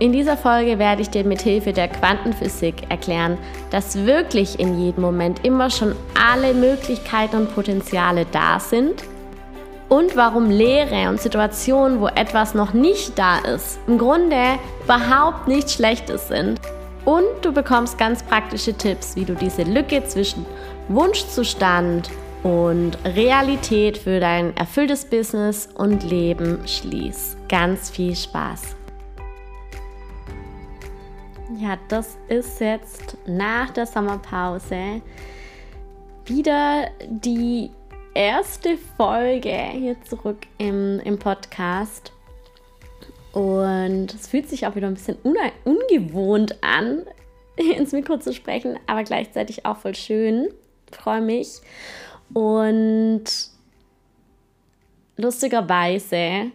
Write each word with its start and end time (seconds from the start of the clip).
In 0.00 0.12
dieser 0.12 0.36
Folge 0.36 0.78
werde 0.78 1.02
ich 1.02 1.10
dir 1.10 1.24
mit 1.24 1.42
Hilfe 1.42 1.72
der 1.72 1.88
Quantenphysik 1.88 2.88
erklären, 2.88 3.36
dass 3.70 4.06
wirklich 4.06 4.60
in 4.60 4.80
jedem 4.80 5.02
Moment 5.02 5.44
immer 5.44 5.70
schon 5.70 5.96
alle 6.14 6.54
Möglichkeiten 6.54 7.36
und 7.36 7.54
Potenziale 7.54 8.24
da 8.30 8.60
sind 8.60 9.02
und 9.88 10.16
warum 10.16 10.50
Lehre 10.50 11.08
und 11.08 11.20
Situationen, 11.20 12.00
wo 12.00 12.06
etwas 12.06 12.54
noch 12.54 12.74
nicht 12.74 13.18
da 13.18 13.38
ist, 13.38 13.80
im 13.88 13.98
Grunde 13.98 14.58
überhaupt 14.84 15.48
nichts 15.48 15.74
Schlechtes 15.74 16.28
sind. 16.28 16.60
Und 17.04 17.24
du 17.42 17.52
bekommst 17.52 17.98
ganz 17.98 18.22
praktische 18.22 18.74
Tipps, 18.74 19.16
wie 19.16 19.24
du 19.24 19.34
diese 19.34 19.62
Lücke 19.62 20.04
zwischen 20.04 20.46
Wunschzustand 20.88 22.10
und 22.44 22.98
Realität 23.04 23.98
für 23.98 24.20
dein 24.20 24.56
erfülltes 24.56 25.06
Business 25.06 25.68
und 25.74 26.04
Leben 26.04 26.60
schließt. 26.66 27.48
Ganz 27.48 27.90
viel 27.90 28.14
Spaß! 28.14 28.77
Ja, 31.60 31.76
das 31.88 32.16
ist 32.28 32.60
jetzt 32.60 33.16
nach 33.26 33.70
der 33.70 33.84
Sommerpause 33.84 35.02
wieder 36.24 36.88
die 37.08 37.70
erste 38.14 38.78
Folge 38.96 39.56
hier 39.72 40.00
zurück 40.04 40.46
im, 40.58 41.00
im 41.00 41.18
Podcast. 41.18 42.12
Und 43.32 44.14
es 44.14 44.28
fühlt 44.28 44.48
sich 44.48 44.68
auch 44.68 44.76
wieder 44.76 44.86
ein 44.86 44.94
bisschen 44.94 45.16
ungewohnt 45.16 46.62
an, 46.62 47.02
ins 47.56 47.90
Mikro 47.90 48.18
zu 48.18 48.32
sprechen, 48.32 48.78
aber 48.86 49.02
gleichzeitig 49.02 49.66
auch 49.66 49.78
voll 49.78 49.96
schön. 49.96 50.50
Freue 50.92 51.22
mich. 51.22 51.60
Und 52.34 53.24
lustigerweise, 55.16 56.52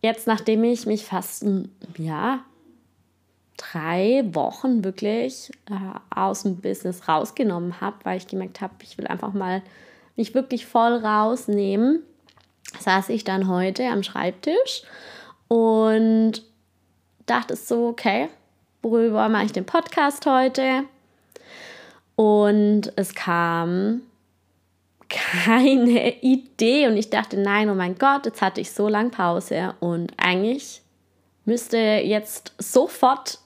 jetzt 0.00 0.28
nachdem 0.28 0.62
ich 0.62 0.86
mich 0.86 1.04
fast 1.04 1.42
ein, 1.42 1.74
ja, 1.96 2.44
drei 3.58 4.24
Wochen 4.32 4.84
wirklich 4.84 5.50
äh, 5.70 5.74
aus 6.14 6.44
dem 6.44 6.56
Business 6.56 7.06
rausgenommen 7.08 7.80
habe, 7.80 7.96
weil 8.04 8.16
ich 8.16 8.26
gemerkt 8.26 8.62
habe, 8.62 8.74
ich 8.82 8.96
will 8.96 9.06
einfach 9.06 9.34
mal 9.34 9.62
mich 10.16 10.34
wirklich 10.34 10.66
voll 10.66 10.94
rausnehmen, 10.94 12.02
saß 12.80 13.10
ich 13.10 13.24
dann 13.24 13.48
heute 13.48 13.86
am 13.88 14.02
Schreibtisch 14.02 14.82
und 15.48 16.42
dachte 17.26 17.56
so, 17.56 17.88
okay, 17.88 18.28
worüber 18.82 19.28
mache 19.28 19.44
ich 19.44 19.52
den 19.52 19.66
Podcast 19.66 20.24
heute? 20.26 20.84
Und 22.16 22.92
es 22.96 23.14
kam 23.14 24.02
keine 25.08 26.20
Idee 26.20 26.86
und 26.86 26.96
ich 26.96 27.10
dachte, 27.10 27.36
nein, 27.38 27.70
oh 27.70 27.74
mein 27.74 27.98
Gott, 27.98 28.26
jetzt 28.26 28.42
hatte 28.42 28.60
ich 28.60 28.72
so 28.72 28.88
lange 28.88 29.10
Pause 29.10 29.74
und 29.80 30.12
eigentlich 30.16 30.82
müsste 31.44 31.78
jetzt 31.78 32.52
sofort 32.58 33.38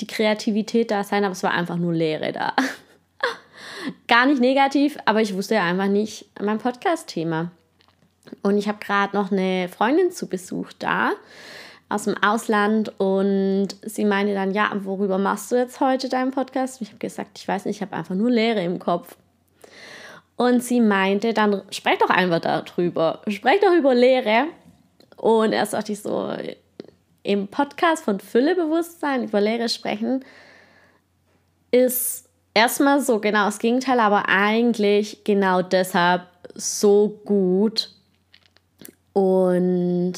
die 0.00 0.06
Kreativität 0.06 0.90
da 0.90 1.04
sein, 1.04 1.24
aber 1.24 1.32
es 1.32 1.42
war 1.42 1.52
einfach 1.52 1.76
nur 1.76 1.92
Leere 1.92 2.32
da. 2.32 2.54
Gar 4.08 4.26
nicht 4.26 4.40
negativ, 4.40 4.98
aber 5.04 5.20
ich 5.20 5.34
wusste 5.34 5.54
ja 5.54 5.64
einfach 5.64 5.86
nicht 5.86 6.26
mein 6.40 6.58
Podcast-Thema. 6.58 7.50
Und 8.42 8.58
ich 8.58 8.68
habe 8.68 8.78
gerade 8.78 9.16
noch 9.16 9.30
eine 9.30 9.68
Freundin 9.68 10.10
zu 10.10 10.28
Besuch 10.28 10.72
da 10.78 11.12
aus 11.88 12.04
dem 12.04 12.20
Ausland 12.20 12.92
und 12.98 13.68
sie 13.82 14.04
meinte 14.04 14.34
dann, 14.34 14.52
ja, 14.52 14.70
worüber 14.82 15.18
machst 15.18 15.52
du 15.52 15.56
jetzt 15.56 15.80
heute 15.80 16.08
deinen 16.08 16.32
Podcast? 16.32 16.80
Und 16.80 16.86
ich 16.86 16.88
habe 16.88 16.98
gesagt, 16.98 17.38
ich 17.38 17.46
weiß 17.46 17.64
nicht, 17.64 17.76
ich 17.76 17.82
habe 17.82 17.94
einfach 17.94 18.14
nur 18.14 18.30
Leere 18.30 18.64
im 18.64 18.78
Kopf. 18.78 19.16
Und 20.36 20.62
sie 20.62 20.80
meinte, 20.80 21.32
dann 21.32 21.62
sprech 21.70 21.98
doch 21.98 22.10
einfach 22.10 22.40
darüber. 22.40 23.22
Sprech 23.28 23.60
doch 23.60 23.72
über 23.72 23.94
Leere. 23.94 24.46
Und 25.16 25.52
erst 25.52 25.72
dachte 25.72 25.92
ich 25.92 26.02
so, 26.02 26.30
im 27.26 27.48
Podcast 27.48 28.04
von 28.04 28.20
Füllebewusstsein 28.20 29.24
über 29.24 29.40
Lehre 29.40 29.68
sprechen, 29.68 30.24
ist 31.72 32.28
erstmal 32.54 33.00
so 33.00 33.18
genau 33.18 33.46
das 33.46 33.58
Gegenteil, 33.58 33.98
aber 34.00 34.28
eigentlich 34.28 35.24
genau 35.24 35.62
deshalb 35.62 36.22
so 36.54 37.20
gut. 37.24 37.90
Und 39.12 40.14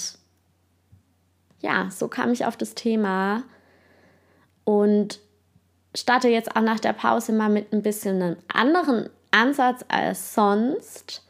ja, 1.60 1.90
so 1.90 2.08
kam 2.08 2.32
ich 2.32 2.44
auf 2.44 2.56
das 2.56 2.74
Thema 2.74 3.42
und 4.64 5.18
starte 5.94 6.28
jetzt 6.28 6.54
auch 6.54 6.62
nach 6.62 6.80
der 6.80 6.92
Pause 6.92 7.32
mal 7.32 7.48
mit 7.48 7.72
ein 7.72 7.82
bisschen 7.82 8.22
einem 8.22 8.36
anderen 8.52 9.08
Ansatz 9.30 9.84
als 9.88 10.34
sonst, 10.34 11.24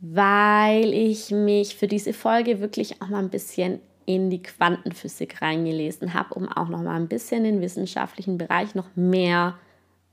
weil 0.00 0.92
ich 0.92 1.30
mich 1.30 1.76
für 1.76 1.86
diese 1.86 2.12
Folge 2.12 2.60
wirklich 2.60 3.00
auch 3.00 3.08
mal 3.08 3.20
ein 3.20 3.30
bisschen 3.30 3.80
in 4.08 4.30
die 4.30 4.42
Quantenphysik 4.42 5.42
reingelesen 5.42 6.14
habe, 6.14 6.32
um 6.34 6.48
auch 6.48 6.70
noch 6.70 6.82
mal 6.82 6.96
ein 6.96 7.08
bisschen 7.08 7.44
den 7.44 7.60
wissenschaftlichen 7.60 8.38
Bereich 8.38 8.74
noch 8.74 8.86
mehr 8.96 9.58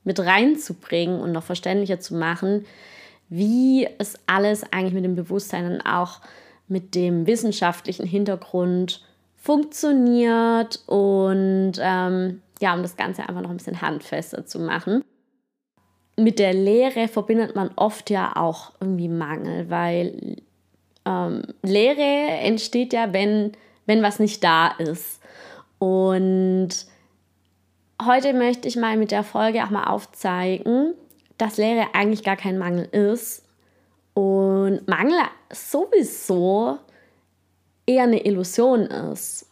mit 0.04 0.20
reinzubringen 0.20 1.22
und 1.22 1.32
noch 1.32 1.44
verständlicher 1.44 2.02
zu 2.02 2.14
machen, 2.14 2.66
wie 3.30 3.88
es 3.98 4.20
alles 4.28 4.70
eigentlich 4.74 4.94
mit 4.94 5.06
dem 5.06 5.16
Bewusstsein 5.16 5.72
und 5.72 5.82
auch 5.82 6.20
mit 6.68 6.94
dem 6.94 7.26
wissenschaftlichen 7.26 8.06
Hintergrund 8.06 9.02
funktioniert 9.38 10.84
und 10.88 11.76
ähm, 11.80 12.42
ja, 12.60 12.74
um 12.74 12.82
das 12.82 12.98
Ganze 12.98 13.22
einfach 13.22 13.42
noch 13.42 13.50
ein 13.50 13.58
bisschen 13.58 13.82
handfester 13.82 14.46
zu 14.46 14.60
machen. 14.60 15.06
Mit 16.18 16.40
der 16.40 16.54
Lehre 16.54 17.08
verbindet 17.08 17.56
man 17.56 17.72
oft 17.78 18.10
ja 18.10 18.36
auch 18.36 18.74
irgendwie 18.82 19.08
Mangel, 19.08 19.70
weil 19.70 20.36
ähm, 21.06 21.44
Lehre 21.62 22.02
entsteht 22.42 22.92
ja, 22.92 23.14
wenn 23.14 23.54
wenn 23.86 24.04
was 24.04 24.20
nicht 24.20 24.44
da 24.44 24.70
ist. 24.70 25.22
Und 25.80 26.70
heute 28.04 28.34
möchte 28.34 28.68
ich 28.68 28.76
mal 28.76 28.98
mit 28.98 29.12
der 29.12 29.24
Folge 29.24 29.64
auch 29.64 29.70
mal 29.70 29.86
aufzeigen, 29.86 30.94
dass 31.38 31.58
Lehre 31.58 31.88
eigentlich 31.94 32.24
gar 32.24 32.38
kein 32.38 32.58
Mangel 32.58 32.86
ist 32.86 33.44
und 34.14 34.88
Mangel 34.88 35.20
sowieso 35.52 36.80
eher 37.86 38.04
eine 38.04 38.26
Illusion 38.26 38.82
ist. 38.82 39.48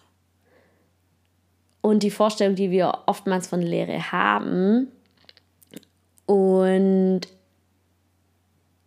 Und 1.82 2.02
die 2.04 2.12
Vorstellung, 2.12 2.56
die 2.56 2.72
wir 2.72 3.00
oftmals 3.08 3.48
von 3.48 3.62
Lehre 3.62 4.12
haben. 4.12 4.88
Und 6.26 7.22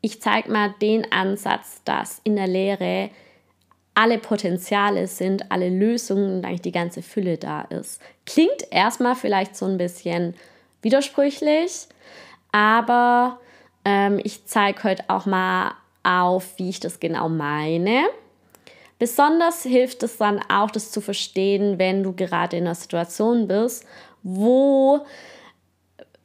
ich 0.01 0.23
zeige 0.23 0.51
mal 0.51 0.75
den 0.81 1.13
Ansatz, 1.13 1.83
dass 1.85 2.21
in 2.25 2.37
der 2.37 2.47
Lehre 2.47 3.11
alle 3.97 4.19
Potenziale 4.19 5.07
sind, 5.07 5.51
alle 5.51 5.71
Lösungen 5.71 6.37
und 6.37 6.45
eigentlich 6.45 6.61
die 6.61 6.73
ganze 6.73 7.03
Fülle 7.03 7.39
da 7.39 7.63
ist. 7.63 8.01
Klingt 8.27 8.71
erstmal 8.71 9.17
vielleicht 9.17 9.57
so 9.57 9.65
ein 9.65 9.79
bisschen 9.79 10.35
widersprüchlich, 10.83 11.89
aber 12.53 13.41
ähm, 13.87 14.21
ich 14.23 14.45
zeige 14.45 14.85
heute 14.85 15.05
auch 15.09 15.25
mal 15.25 15.73
auf, 16.03 16.59
wie 16.59 16.69
ich 16.69 16.79
das 16.79 17.01
genau 17.01 17.31
meine. 17.31 18.05
Besonders 18.99 19.63
hilft 19.63 20.03
es 20.03 20.19
dann 20.19 20.41
auch, 20.51 20.71
das 20.71 20.91
zu 20.91 21.01
verstehen, 21.01 21.79
wenn 21.79 22.03
du 22.03 22.13
gerade 22.13 22.59
in 22.59 22.65
einer 22.65 22.75
Situation 22.75 23.49
bist, 23.49 23.87
wo 24.23 25.07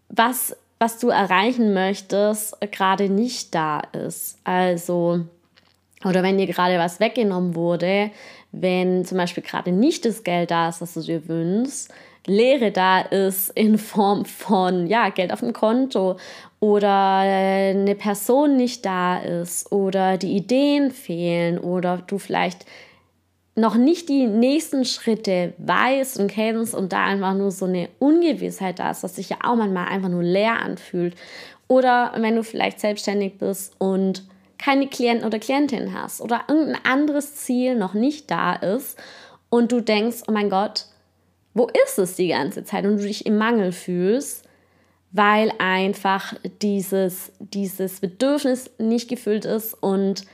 was, 0.09 0.57
was 0.77 0.99
du 0.99 1.07
erreichen 1.07 1.73
möchtest, 1.73 2.59
gerade 2.71 3.07
nicht 3.07 3.55
da 3.55 3.79
ist. 3.93 4.39
Also 4.43 5.21
oder 6.05 6.23
wenn 6.23 6.37
dir 6.37 6.47
gerade 6.47 6.77
was 6.77 6.99
weggenommen 6.99 7.55
wurde, 7.55 8.11
wenn 8.51 9.05
zum 9.05 9.17
Beispiel 9.17 9.43
gerade 9.43 9.71
nicht 9.71 10.05
das 10.05 10.23
Geld 10.23 10.51
da 10.51 10.69
ist, 10.69 10.81
das 10.81 10.93
du 10.93 11.01
dir 11.01 11.27
wünschst, 11.27 11.93
Leere 12.27 12.71
da 12.71 13.01
ist 13.01 13.49
in 13.51 13.79
Form 13.79 14.25
von 14.25 14.85
ja, 14.85 15.09
Geld 15.09 15.33
auf 15.33 15.39
dem 15.39 15.53
Konto 15.53 16.17
oder 16.59 17.17
eine 17.17 17.95
Person 17.95 18.57
nicht 18.57 18.85
da 18.85 19.17
ist 19.17 19.71
oder 19.71 20.17
die 20.17 20.35
Ideen 20.35 20.91
fehlen 20.91 21.57
oder 21.57 22.03
du 22.05 22.19
vielleicht 22.19 22.65
noch 23.55 23.75
nicht 23.75 24.07
die 24.07 24.27
nächsten 24.27 24.85
Schritte 24.85 25.53
weißt 25.57 26.19
und 26.19 26.29
kennst 26.29 26.75
und 26.75 26.93
da 26.93 27.05
einfach 27.05 27.33
nur 27.33 27.51
so 27.51 27.65
eine 27.65 27.89
Ungewissheit 27.99 28.79
da 28.79 28.91
ist, 28.91 29.03
was 29.03 29.15
sich 29.15 29.29
ja 29.29 29.37
auch 29.43 29.55
manchmal 29.55 29.87
einfach 29.87 30.09
nur 30.09 30.23
leer 30.23 30.59
anfühlt. 30.61 31.15
Oder 31.67 32.13
wenn 32.17 32.35
du 32.35 32.43
vielleicht 32.43 32.79
selbstständig 32.79 33.39
bist 33.39 33.73
und 33.79 34.23
keine 34.61 34.87
Klienten 34.87 35.25
oder 35.25 35.39
Klientin 35.39 35.93
hast 35.93 36.21
oder 36.21 36.43
irgendein 36.47 36.85
anderes 36.85 37.35
Ziel 37.35 37.75
noch 37.75 37.93
nicht 37.93 38.29
da 38.29 38.53
ist 38.53 38.97
und 39.49 39.71
du 39.71 39.81
denkst, 39.81 40.23
oh 40.27 40.31
mein 40.31 40.49
Gott, 40.49 40.85
wo 41.53 41.67
ist 41.85 41.97
es 41.97 42.15
die 42.15 42.27
ganze 42.27 42.63
Zeit 42.63 42.85
und 42.85 42.97
du 42.97 43.03
dich 43.03 43.25
im 43.25 43.37
Mangel 43.37 43.71
fühlst, 43.71 44.45
weil 45.11 45.51
einfach 45.57 46.35
dieses, 46.61 47.31
dieses 47.39 47.99
Bedürfnis 47.99 48.69
nicht 48.77 49.09
gefüllt 49.09 49.45
ist 49.45 49.73
und 49.73 50.25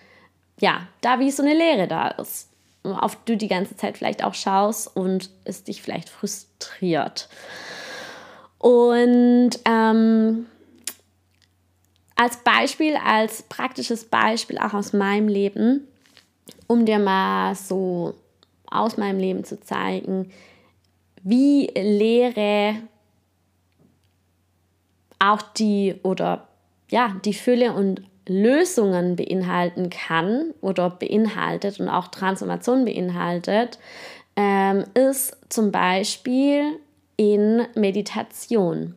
ja, 0.60 0.88
da 1.02 1.20
wie 1.20 1.32
so 1.32 1.42
eine 1.42 1.56
Leere 1.56 1.88
da 1.88 2.10
ist, 2.10 2.50
auf 2.84 3.18
du 3.26 3.38
die 3.38 3.48
ganze 3.48 3.78
Zeit 3.78 3.98
vielleicht 3.98 4.24
auch 4.24 4.34
schaust 4.34 4.96
und 4.96 5.30
es 5.46 5.64
dich 5.64 5.82
vielleicht 5.82 6.10
frustriert. 6.10 7.30
Und 8.60 9.52
ähm, 9.66 10.48
als 12.18 12.38
Beispiel, 12.38 12.96
als 12.98 13.44
praktisches 13.44 14.06
Beispiel 14.06 14.58
auch 14.58 14.74
aus 14.74 14.92
meinem 14.92 15.28
Leben, 15.28 15.88
um 16.68 16.86
dir 16.86 17.00
mal 17.00 17.56
so 17.56 18.16
aus 18.70 18.98
meinem 18.98 19.20
Leben 19.20 19.44
zu 19.44 19.60
zeigen, 19.62 20.32
wie 21.24 21.68
Lehre 21.68 22.76
auch 25.20 25.42
die 25.42 25.96
oder 26.04 26.48
ja, 26.90 27.16
die 27.24 27.34
Fülle 27.34 27.74
und 27.74 28.02
Lösungen 28.28 29.16
beinhalten 29.16 29.90
kann 29.90 30.54
oder 30.62 30.90
beinhaltet 30.90 31.80
und 31.80 31.90
auch 31.90 32.08
Transformation 32.10 32.86
beinhaltet, 32.86 33.80
ähm, 34.36 34.86
ist 34.94 35.38
zum 35.50 35.72
Beispiel 35.72 36.80
in 37.16 37.66
Meditation. 37.76 38.96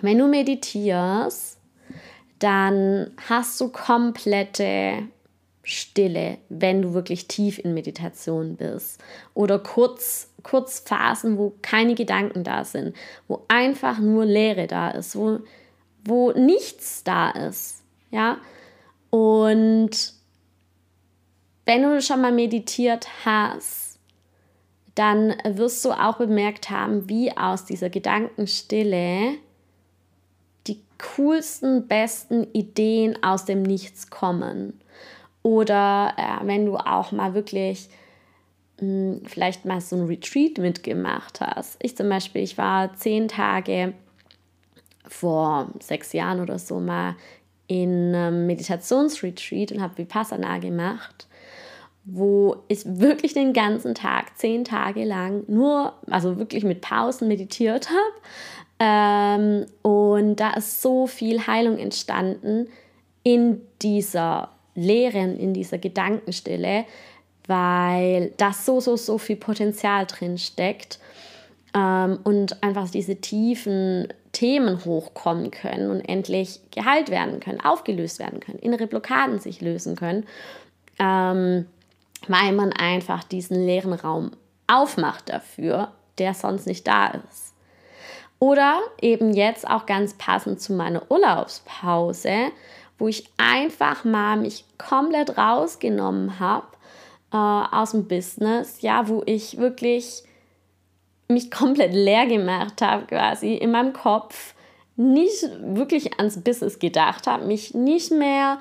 Wenn 0.00 0.18
du 0.18 0.26
meditierst, 0.26 1.55
dann 2.38 3.12
hast 3.28 3.60
du 3.60 3.68
komplette 3.68 5.08
Stille, 5.62 6.38
wenn 6.48 6.82
du 6.82 6.94
wirklich 6.94 7.26
tief 7.26 7.58
in 7.58 7.74
Meditation 7.74 8.56
bist. 8.56 9.02
Oder 9.34 9.58
kurz, 9.58 10.30
kurz 10.42 10.78
Phasen, 10.78 11.38
wo 11.38 11.54
keine 11.60 11.94
Gedanken 11.94 12.44
da 12.44 12.64
sind, 12.64 12.94
wo 13.26 13.44
einfach 13.48 13.98
nur 13.98 14.24
Leere 14.24 14.68
da 14.68 14.90
ist, 14.90 15.16
wo, 15.16 15.40
wo 16.04 16.30
nichts 16.32 17.02
da 17.02 17.30
ist. 17.30 17.82
Ja? 18.12 18.38
Und 19.10 20.14
wenn 21.64 21.82
du 21.82 22.00
schon 22.00 22.20
mal 22.20 22.32
meditiert 22.32 23.08
hast, 23.24 23.98
dann 24.94 25.34
wirst 25.44 25.84
du 25.84 25.90
auch 25.90 26.16
bemerkt 26.16 26.70
haben, 26.70 27.08
wie 27.08 27.36
aus 27.36 27.64
dieser 27.64 27.90
Gedankenstille 27.90 29.34
coolsten, 30.98 31.86
besten 31.86 32.46
Ideen 32.52 33.22
aus 33.22 33.44
dem 33.44 33.62
Nichts 33.62 34.10
kommen. 34.10 34.80
Oder 35.42 36.14
äh, 36.16 36.46
wenn 36.46 36.66
du 36.66 36.76
auch 36.76 37.12
mal 37.12 37.34
wirklich 37.34 37.88
mh, 38.80 38.86
hm, 38.86 39.22
vielleicht 39.24 39.64
mal 39.64 39.80
so 39.80 39.96
ein 39.96 40.06
Retreat 40.06 40.58
mitgemacht 40.58 41.40
hast. 41.40 41.76
Ich 41.82 41.96
zum 41.96 42.08
Beispiel, 42.08 42.42
ich 42.42 42.58
war 42.58 42.94
zehn 42.94 43.28
Tage 43.28 43.94
vor 45.08 45.68
sechs 45.80 46.12
Jahren 46.12 46.40
oder 46.40 46.58
so 46.58 46.80
mal 46.80 47.14
in 47.68 48.14
einem 48.14 48.46
Meditationsretreat 48.46 49.72
und 49.72 49.80
habe 49.80 49.98
Vipassana 49.98 50.58
gemacht, 50.58 51.26
wo 52.04 52.56
ich 52.68 52.84
wirklich 52.84 53.34
den 53.34 53.52
ganzen 53.52 53.94
Tag, 53.94 54.36
zehn 54.38 54.64
Tage 54.64 55.04
lang, 55.04 55.44
nur, 55.48 55.94
also 56.08 56.38
wirklich 56.38 56.64
mit 56.64 56.80
Pausen 56.80 57.26
meditiert 57.28 57.88
habe. 57.90 58.26
Ähm, 58.78 59.66
und 59.82 60.36
da 60.36 60.54
ist 60.54 60.82
so 60.82 61.06
viel 61.06 61.46
Heilung 61.46 61.78
entstanden 61.78 62.68
in 63.22 63.60
dieser 63.82 64.50
Leere, 64.74 65.18
in 65.18 65.54
dieser 65.54 65.78
Gedankenstille, 65.78 66.84
weil 67.46 68.32
da 68.36 68.52
so, 68.52 68.80
so, 68.80 68.96
so 68.96 69.18
viel 69.18 69.36
Potenzial 69.36 70.06
drin 70.06 70.36
steckt 70.36 70.98
ähm, 71.74 72.18
und 72.24 72.62
einfach 72.62 72.90
diese 72.90 73.16
tiefen 73.16 74.08
Themen 74.32 74.84
hochkommen 74.84 75.50
können 75.50 75.90
und 75.90 76.00
endlich 76.00 76.60
geheilt 76.70 77.10
werden 77.10 77.40
können, 77.40 77.60
aufgelöst 77.60 78.18
werden 78.18 78.40
können, 78.40 78.58
innere 78.58 78.86
Blockaden 78.86 79.38
sich 79.38 79.62
lösen 79.62 79.96
können, 79.96 80.26
ähm, 80.98 81.66
weil 82.28 82.52
man 82.52 82.72
einfach 82.72 83.24
diesen 83.24 83.64
leeren 83.64 83.94
Raum 83.94 84.32
aufmacht 84.66 85.30
dafür, 85.30 85.92
der 86.18 86.34
sonst 86.34 86.66
nicht 86.66 86.86
da 86.86 87.06
ist. 87.06 87.55
Oder 88.38 88.80
eben 89.00 89.32
jetzt 89.32 89.68
auch 89.68 89.86
ganz 89.86 90.14
passend 90.14 90.60
zu 90.60 90.74
meiner 90.74 91.10
Urlaubspause, 91.10 92.52
wo 92.98 93.08
ich 93.08 93.28
einfach 93.38 94.04
mal 94.04 94.36
mich 94.36 94.64
komplett 94.78 95.38
rausgenommen 95.38 96.38
habe 96.38 96.66
äh, 97.32 97.36
aus 97.36 97.92
dem 97.92 98.08
Business, 98.08 98.82
ja, 98.82 99.08
wo 99.08 99.22
ich 99.26 99.58
wirklich 99.58 100.22
mich 101.28 101.50
komplett 101.50 101.92
leer 101.92 102.26
gemacht 102.26 102.80
habe, 102.82 103.06
quasi 103.06 103.54
in 103.54 103.70
meinem 103.70 103.92
Kopf, 103.92 104.54
nicht 104.96 105.44
wirklich 105.60 106.18
ans 106.18 106.42
Business 106.42 106.78
gedacht 106.78 107.26
habe, 107.26 107.44
mich 107.44 107.74
nicht 107.74 108.10
mehr 108.10 108.58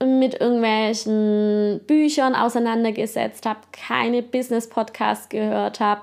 mit 0.00 0.40
irgendwelchen 0.40 1.80
Büchern 1.86 2.36
auseinandergesetzt 2.36 3.44
habe, 3.46 3.60
keine 3.72 4.22
Business-Podcasts 4.22 5.28
gehört 5.28 5.80
habe, 5.80 6.02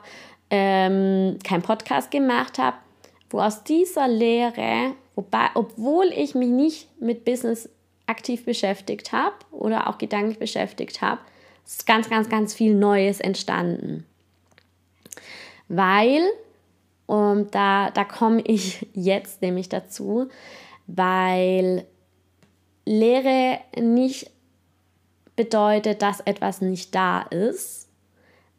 ähm, 0.49 1.39
kein 1.45 1.61
Podcast 1.61 2.11
gemacht 2.11 2.59
habe, 2.59 2.75
wo 3.35 3.41
aus 3.41 3.65
dieser 3.65 4.07
Lehre, 4.07 4.95
wobei, 5.13 5.49
obwohl 5.55 6.05
ich 6.05 6.35
mich 6.35 6.47
nicht 6.47 7.01
mit 7.01 7.25
Business 7.25 7.69
aktiv 8.05 8.45
beschäftigt 8.45 9.11
habe 9.11 9.35
oder 9.51 9.89
auch 9.89 9.97
gedanklich 9.97 10.39
beschäftigt 10.39 11.01
habe, 11.01 11.19
ist 11.65 11.85
ganz, 11.85 12.09
ganz, 12.09 12.29
ganz 12.29 12.53
viel 12.53 12.73
Neues 12.73 13.19
entstanden. 13.19 14.05
Weil, 15.67 16.21
und 17.07 17.53
da, 17.53 17.91
da 17.91 18.05
komme 18.05 18.39
ich 18.39 18.87
jetzt 18.93 19.41
nämlich 19.41 19.67
dazu, 19.67 20.29
weil 20.87 21.85
Lehre 22.85 23.59
nicht 23.77 24.31
bedeutet, 25.35 26.01
dass 26.01 26.21
etwas 26.21 26.61
nicht 26.61 26.95
da 26.95 27.23
ist, 27.23 27.89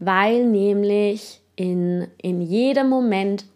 weil 0.01 0.45
nämlich 0.45 1.41
in, 1.55 2.09
in 2.21 2.43
jedem 2.43 2.91
Moment 2.91 3.47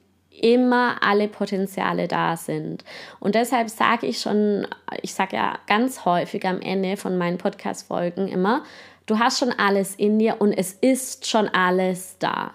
immer 0.43 0.97
alle 1.03 1.29
Potenziale 1.29 2.09
da 2.09 2.37
sind. 2.37 2.85
Und 3.21 3.35
deshalb 3.35 3.71
sage 3.71 4.07
ich 4.07 4.21
schon, 4.21 4.67
ich 5.03 5.15
sage 5.15 5.37
ja 5.37 5.59
ganz 5.67 6.05
häufig 6.05 6.47
am 6.47 6.61
Ende 6.61 6.97
von 6.97 7.17
meinen 7.19 7.39
Podcast-Folgen 7.39 8.29
immer, 8.29 8.65
du 9.07 9.19
hast 9.19 9.39
schon 9.39 9.53
alles 9.53 9.95
in 9.95 10.19
dir 10.19 10.37
und 10.39 10.53
es 10.53 10.73
ist 10.73 11.27
schon 11.27 11.49
alles 11.49 12.17
da. 12.19 12.53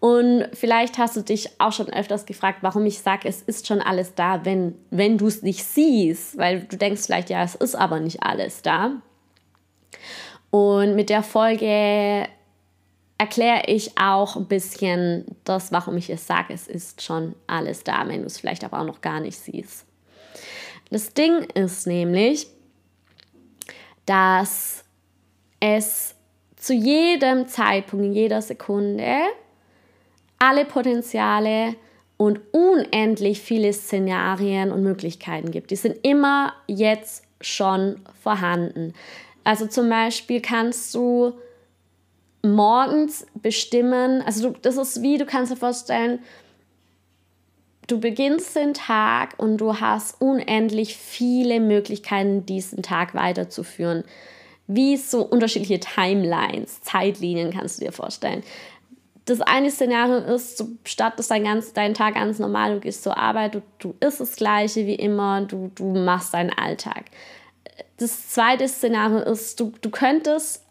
Und 0.00 0.48
vielleicht 0.54 0.96
hast 0.96 1.16
du 1.16 1.20
dich 1.20 1.60
auch 1.60 1.72
schon 1.72 1.92
öfters 1.92 2.24
gefragt, 2.24 2.60
warum 2.62 2.86
ich 2.86 3.00
sage, 3.00 3.28
es 3.28 3.42
ist 3.42 3.66
schon 3.66 3.82
alles 3.82 4.14
da, 4.14 4.46
wenn, 4.46 4.74
wenn 4.90 5.18
du 5.18 5.26
es 5.26 5.42
nicht 5.42 5.62
siehst, 5.62 6.38
weil 6.38 6.60
du 6.62 6.78
denkst 6.78 7.02
vielleicht, 7.04 7.28
ja, 7.28 7.42
es 7.42 7.54
ist 7.54 7.74
aber 7.74 8.00
nicht 8.00 8.22
alles 8.22 8.62
da. 8.62 8.92
Und 10.48 10.96
mit 10.96 11.10
der 11.10 11.22
Folge 11.22 12.26
erkläre 13.20 13.64
ich 13.66 13.98
auch 13.98 14.36
ein 14.36 14.46
bisschen 14.46 15.26
das, 15.44 15.72
warum 15.72 15.98
ich 15.98 16.08
es 16.08 16.26
sage, 16.26 16.54
es 16.54 16.66
ist 16.66 17.02
schon 17.02 17.34
alles 17.46 17.84
da, 17.84 18.08
wenn 18.08 18.22
du 18.22 18.26
es 18.26 18.38
vielleicht 18.38 18.64
aber 18.64 18.80
auch 18.80 18.86
noch 18.86 19.02
gar 19.02 19.20
nicht 19.20 19.38
siehst. 19.38 19.84
Das 20.90 21.12
Ding 21.12 21.42
ist 21.52 21.86
nämlich, 21.86 22.46
dass 24.06 24.84
es 25.60 26.14
zu 26.56 26.72
jedem 26.72 27.46
Zeitpunkt, 27.46 28.06
in 28.06 28.14
jeder 28.14 28.40
Sekunde 28.40 29.18
alle 30.38 30.64
Potenziale 30.64 31.76
und 32.16 32.40
unendlich 32.52 33.42
viele 33.42 33.74
Szenarien 33.74 34.72
und 34.72 34.82
Möglichkeiten 34.82 35.50
gibt. 35.50 35.70
Die 35.72 35.76
sind 35.76 35.98
immer 36.06 36.54
jetzt 36.66 37.24
schon 37.42 38.00
vorhanden. 38.22 38.94
Also 39.44 39.66
zum 39.66 39.90
Beispiel 39.90 40.40
kannst 40.40 40.94
du 40.94 41.34
morgens 42.42 43.26
bestimmen, 43.34 44.22
also 44.22 44.50
du, 44.50 44.58
das 44.62 44.76
ist 44.76 45.02
wie, 45.02 45.18
du 45.18 45.26
kannst 45.26 45.52
dir 45.52 45.56
vorstellen, 45.56 46.20
du 47.86 48.00
beginnst 48.00 48.56
den 48.56 48.74
Tag 48.74 49.34
und 49.38 49.58
du 49.58 49.80
hast 49.80 50.20
unendlich 50.20 50.96
viele 50.96 51.60
Möglichkeiten, 51.60 52.46
diesen 52.46 52.82
Tag 52.82 53.14
weiterzuführen. 53.14 54.04
Wie 54.66 54.96
so 54.96 55.22
unterschiedliche 55.22 55.80
Timelines, 55.80 56.80
Zeitlinien 56.82 57.50
kannst 57.50 57.80
du 57.80 57.86
dir 57.86 57.92
vorstellen 57.92 58.44
das 59.30 59.40
eine 59.40 59.70
Szenario 59.70 60.18
ist, 60.34 60.58
du 60.58 60.76
startest 60.84 61.30
dein 61.30 61.44
ganz, 61.44 61.72
deinen 61.72 61.94
Tag 61.94 62.14
ganz 62.14 62.38
normal, 62.38 62.74
du 62.74 62.80
gehst 62.80 63.04
zur 63.04 63.16
Arbeit, 63.16 63.54
du, 63.54 63.62
du 63.78 63.94
isst 64.00 64.20
das 64.20 64.36
Gleiche 64.36 64.86
wie 64.86 64.96
immer, 64.96 65.42
du, 65.42 65.70
du 65.74 65.84
machst 65.84 66.34
deinen 66.34 66.50
Alltag. 66.50 67.06
Das 67.98 68.28
zweite 68.30 68.66
Szenario 68.66 69.20
ist, 69.20 69.60
du, 69.60 69.72
du 69.80 69.90
könntest 69.90 70.64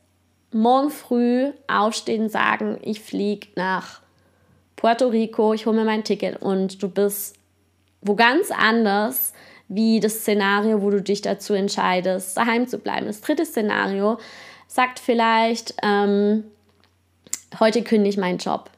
morgen 0.51 0.89
früh 0.89 1.51
aufstehen 1.67 2.29
sagen, 2.29 2.79
ich 2.81 3.01
fliege 3.01 3.47
nach 3.55 4.01
Puerto 4.75 5.07
Rico, 5.07 5.53
ich 5.53 5.65
hole 5.65 5.77
mir 5.77 5.85
mein 5.85 6.03
Ticket 6.03 6.41
und 6.41 6.81
du 6.81 6.89
bist 6.89 7.39
wo 8.01 8.15
ganz 8.15 8.51
anders 8.51 9.33
wie 9.67 9.99
das 9.99 10.21
Szenario, 10.21 10.81
wo 10.81 10.89
du 10.89 11.01
dich 11.01 11.21
dazu 11.21 11.53
entscheidest, 11.53 12.35
daheim 12.37 12.67
zu 12.67 12.79
bleiben. 12.79 13.05
Das 13.05 13.21
dritte 13.21 13.45
Szenario 13.45 14.17
sagt 14.67 14.99
vielleicht, 14.99 15.75
ähm, 15.83 16.45
heute 17.59 17.83
kündige 17.83 18.09
ich 18.09 18.17
meinen 18.17 18.39
Job 18.39 18.69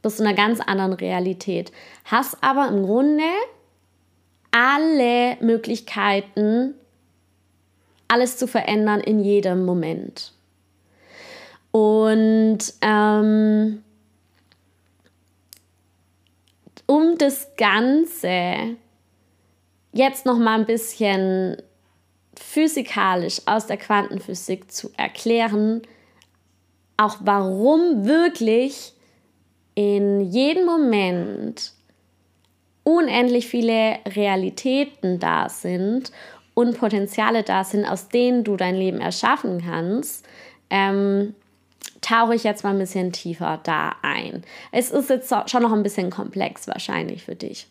bist 0.00 0.20
in 0.20 0.26
einer 0.26 0.36
ganz 0.36 0.60
anderen 0.60 0.92
Realität, 0.92 1.72
hast 2.04 2.36
aber 2.40 2.68
im 2.68 2.84
Grunde 2.84 3.24
alle 4.52 5.36
Möglichkeiten, 5.40 6.74
alles 8.06 8.36
zu 8.36 8.46
verändern 8.46 9.00
in 9.00 9.18
jedem 9.20 9.64
Moment. 9.64 10.32
Und 11.70 12.58
ähm, 12.80 13.82
um 16.86 17.18
das 17.18 17.54
Ganze 17.56 18.76
jetzt 19.92 20.24
noch 20.24 20.38
mal 20.38 20.58
ein 20.58 20.66
bisschen 20.66 21.60
physikalisch 22.34 23.42
aus 23.46 23.66
der 23.66 23.76
Quantenphysik 23.76 24.70
zu 24.72 24.90
erklären, 24.96 25.82
auch 26.96 27.16
warum 27.20 28.06
wirklich 28.06 28.94
in 29.74 30.20
jedem 30.20 30.66
Moment 30.66 31.72
unendlich 32.84 33.46
viele 33.46 33.98
Realitäten 34.06 35.18
da 35.18 35.48
sind 35.48 36.10
und 36.54 36.78
Potenziale 36.78 37.42
da 37.42 37.62
sind, 37.62 37.84
aus 37.84 38.08
denen 38.08 38.44
du 38.44 38.56
dein 38.56 38.74
Leben 38.74 39.00
erschaffen 39.00 39.62
kannst, 39.64 40.26
ähm, 40.70 41.34
tauche 42.08 42.34
ich 42.34 42.44
jetzt 42.44 42.64
mal 42.64 42.70
ein 42.70 42.78
bisschen 42.78 43.12
tiefer 43.12 43.60
da 43.62 43.96
ein. 44.02 44.42
Es 44.72 44.90
ist 44.90 45.10
jetzt 45.10 45.32
schon 45.46 45.62
noch 45.62 45.72
ein 45.72 45.82
bisschen 45.82 46.10
komplex 46.10 46.68
wahrscheinlich 46.68 47.24
für 47.24 47.34
dich. 47.34 47.66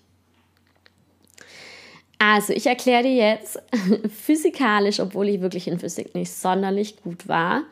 Also, 2.20 2.54
ich 2.54 2.66
erkläre 2.66 3.04
dir 3.04 3.16
jetzt 3.16 3.62
physikalisch, 4.24 5.00
obwohl 5.00 5.30
ich 5.30 5.42
wirklich 5.42 5.68
in 5.68 5.80
Physik 5.80 6.16
nicht 6.16 6.32
sonderlich 6.32 6.98
gut 7.04 7.28
war, 7.28 7.64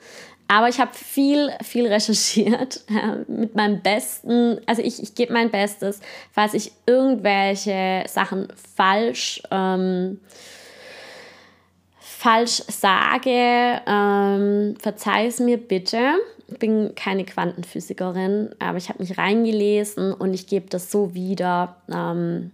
aber 0.47 0.69
ich 0.69 0.79
habe 0.79 0.91
viel, 0.93 1.51
viel 1.63 1.87
recherchiert 1.87 2.81
äh, 2.89 3.31
mit 3.31 3.55
meinem 3.55 3.81
Besten. 3.81 4.59
Also 4.67 4.81
ich, 4.81 5.01
ich 5.01 5.15
gebe 5.15 5.33
mein 5.33 5.49
Bestes, 5.49 5.99
falls 6.31 6.53
ich 6.53 6.71
irgendwelche 6.85 8.03
Sachen 8.07 8.47
falsch, 8.75 9.41
ähm, 9.49 10.19
falsch 11.99 12.61
sage, 12.67 13.81
ähm, 13.87 14.75
verzeih 14.79 15.25
es 15.25 15.39
mir 15.39 15.57
bitte. 15.57 16.13
Ich 16.47 16.59
bin 16.59 16.93
keine 16.95 17.25
Quantenphysikerin, 17.25 18.49
aber 18.59 18.77
ich 18.77 18.89
habe 18.89 18.99
mich 18.99 19.17
reingelesen 19.17 20.13
und 20.13 20.33
ich 20.33 20.47
gebe 20.47 20.67
das 20.69 20.91
so 20.91 21.13
wieder, 21.13 21.77
ähm, 21.91 22.51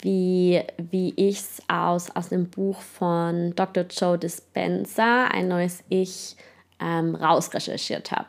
wie, 0.00 0.60
wie 0.78 1.12
ich 1.16 1.38
es 1.38 1.62
aus, 1.68 2.10
aus 2.10 2.28
dem 2.28 2.48
Buch 2.48 2.80
von 2.80 3.54
Dr. 3.54 3.84
Joe 3.84 4.18
Dispenza, 4.18 5.26
ein 5.26 5.48
neues 5.48 5.84
Ich, 5.88 6.36
ähm, 6.80 7.14
rausrecherchiert 7.14 8.10
habe. 8.10 8.26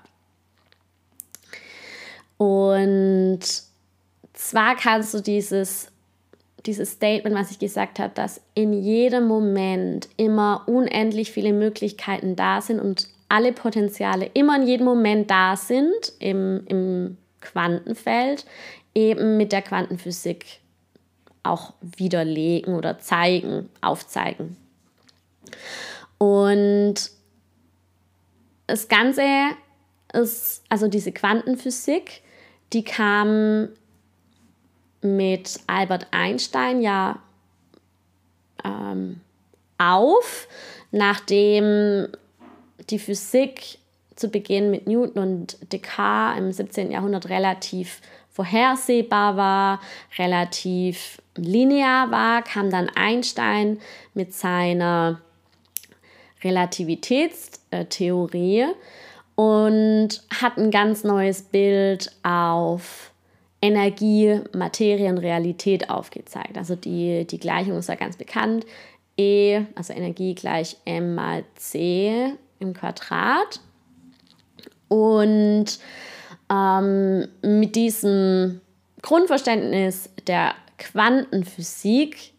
Und 2.38 3.40
zwar 4.34 4.76
kannst 4.76 5.14
du 5.14 5.20
dieses, 5.22 5.92
dieses 6.66 6.92
Statement, 6.92 7.36
was 7.36 7.52
ich 7.52 7.60
gesagt 7.60 8.00
habe, 8.00 8.14
dass 8.14 8.42
in 8.54 8.74
jedem 8.74 9.28
Moment 9.28 10.10
immer 10.18 10.64
unendlich 10.68 11.32
viele 11.32 11.54
Möglichkeiten 11.54 12.36
da 12.36 12.62
sind 12.62 12.80
und 12.80 13.08
alle 13.34 13.52
Potenziale 13.52 14.30
immer 14.36 14.58
in 14.58 14.68
jedem 14.68 14.86
Moment 14.86 15.32
da 15.32 15.56
sind 15.56 16.14
im, 16.20 16.62
im 16.68 17.18
Quantenfeld, 17.42 18.46
eben 18.94 19.38
mit 19.38 19.52
der 19.52 19.64
Quantenphysik 19.64 20.60
auch 21.42 21.74
widerlegen 21.82 22.76
oder 22.76 23.00
zeigen, 23.00 23.72
aufzeigen. 23.82 24.56
Und 26.20 26.94
das 28.68 28.88
Ganze 28.88 29.24
ist, 30.14 30.64
also 30.70 30.88
diese 30.88 31.12
Quantenphysik, 31.12 32.22
die 32.72 32.84
kam 32.84 33.70
mit 35.02 35.60
Albert 35.66 36.06
Einstein 36.12 36.84
ja 36.84 37.18
ähm, 38.64 39.22
auf, 39.80 40.48
nachdem 40.92 42.10
die 42.90 43.00
Physik 43.00 43.80
zu 44.16 44.30
Beginn 44.30 44.72
mit 44.72 44.88
Newton 44.88 45.22
und 45.22 45.58
Descartes 45.72 46.40
im 46.40 46.52
17. 46.52 46.92
Jahrhundert 46.92 47.30
relativ 47.30 48.02
vorhersehbar 48.32 49.38
war, 49.38 49.80
relativ 50.18 51.22
linear 51.36 52.12
war, 52.12 52.44
kam 52.44 52.70
dann 52.70 52.90
Einstein 52.90 53.80
mit 54.14 54.34
seiner 54.34 55.22
Relativitätstheorie 56.44 58.66
und 59.36 60.10
hat 60.42 60.58
ein 60.58 60.72
ganz 60.72 61.04
neues 61.04 61.44
Bild 61.44 62.12
auf 62.24 63.12
Energie, 63.62 64.42
Materie 64.54 65.10
und 65.10 65.20
Realität 65.20 65.90
aufgezeigt. 65.90 66.58
Also 66.58 66.76
die, 66.76 67.26
die 67.26 67.40
Gleichung 67.40 67.78
ist 67.78 67.88
ja 67.88 67.96
ganz 67.96 68.18
bekannt. 68.18 68.66
E, 69.18 69.62
also 69.76 69.94
Energie 69.94 70.36
gleich 70.36 70.76
m 70.86 71.16
mal 71.16 71.46
c 71.56 72.34
im 72.64 72.74
Quadrat. 72.74 73.60
Und 74.88 75.80
ähm, 76.52 77.28
mit 77.42 77.76
diesem 77.76 78.62
Grundverständnis 79.02 80.10
der 80.28 80.56
Quantenphysik 80.78 82.34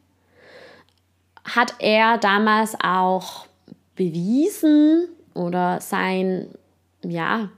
hat 1.45 1.75
er 1.79 2.19
damals 2.19 2.75
auch 2.83 3.47
bewiesen 3.95 5.09
oder 5.35 5.81
sein, 5.81 6.49
ja, 7.03 7.51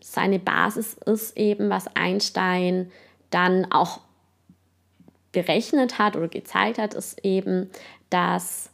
seine 0.00 0.38
Basis 0.38 0.94
ist 1.04 1.36
eben, 1.36 1.70
was 1.70 1.88
Einstein 1.94 2.90
dann 3.30 3.70
auch 3.70 4.00
berechnet 5.32 5.98
hat 5.98 6.16
oder 6.16 6.28
gezeigt 6.28 6.78
hat, 6.78 6.94
ist 6.94 7.22
eben, 7.24 7.70
dass 8.08 8.70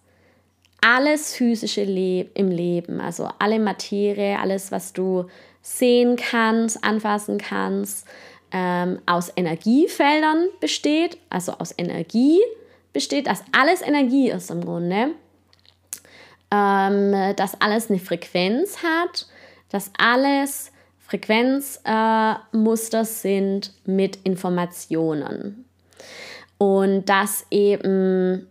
alles 0.82 1.34
physische 1.34 1.84
Le 1.84 2.26
im 2.34 2.50
Leben, 2.50 3.00
also 3.00 3.28
alle 3.38 3.58
Materie, 3.58 4.38
alles, 4.38 4.70
was 4.70 4.92
du 4.92 5.26
sehen 5.62 6.16
kannst, 6.16 6.84
anfassen 6.84 7.38
kannst, 7.38 8.06
ähm, 8.50 9.00
aus 9.06 9.32
Energiefeldern 9.34 10.48
besteht, 10.60 11.16
also 11.30 11.52
aus 11.52 11.72
Energie 11.78 12.40
besteht, 12.92 13.26
dass 13.26 13.42
alles 13.52 13.80
Energie 13.80 14.30
ist 14.30 14.50
im 14.50 14.64
Grunde 14.64 15.12
ähm, 16.52 17.34
dass 17.36 17.60
alles 17.60 17.90
eine 17.90 17.98
Frequenz 17.98 18.78
hat, 18.82 19.26
dass 19.70 19.90
alles 19.96 20.70
Frequenzmuster 20.98 23.00
äh, 23.00 23.04
sind 23.04 23.72
mit 23.86 24.16
Informationen. 24.24 25.64
Und 26.58 27.06
dass 27.06 27.46
eben 27.50 28.46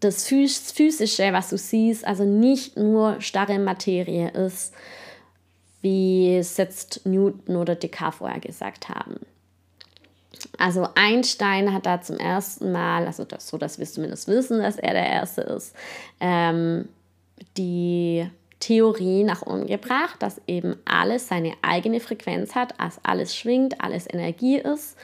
das 0.00 0.26
Physische, 0.26 1.32
was 1.32 1.50
du 1.50 1.58
siehst, 1.58 2.06
also 2.06 2.24
nicht 2.24 2.76
nur 2.76 3.20
starre 3.20 3.58
Materie 3.58 4.30
ist, 4.30 4.74
wie 5.82 6.36
es 6.36 6.56
jetzt 6.56 7.06
Newton 7.06 7.56
oder 7.56 7.74
Descartes 7.74 8.18
vorher 8.18 8.40
gesagt 8.40 8.88
haben. 8.88 9.16
Also 10.58 10.88
Einstein 10.94 11.72
hat 11.72 11.86
da 11.86 12.00
zum 12.00 12.16
ersten 12.16 12.72
Mal, 12.72 13.06
also 13.06 13.24
das, 13.24 13.48
so 13.48 13.58
dass 13.58 13.78
wir 13.78 13.86
zumindest 13.86 14.28
wissen, 14.28 14.60
dass 14.60 14.76
er 14.76 14.92
der 14.92 15.06
Erste 15.06 15.42
ist, 15.42 15.74
ähm, 16.20 16.88
die 17.56 18.26
Theorie 18.58 19.24
nach 19.24 19.42
unten 19.42 19.66
gebracht, 19.66 20.16
dass 20.20 20.40
eben 20.46 20.76
alles 20.84 21.28
seine 21.28 21.54
eigene 21.62 22.00
Frequenz 22.00 22.54
hat, 22.54 22.74
dass 22.78 23.02
alles 23.04 23.34
schwingt, 23.34 23.80
alles 23.80 24.06
Energie 24.08 24.58
ist. 24.58 24.96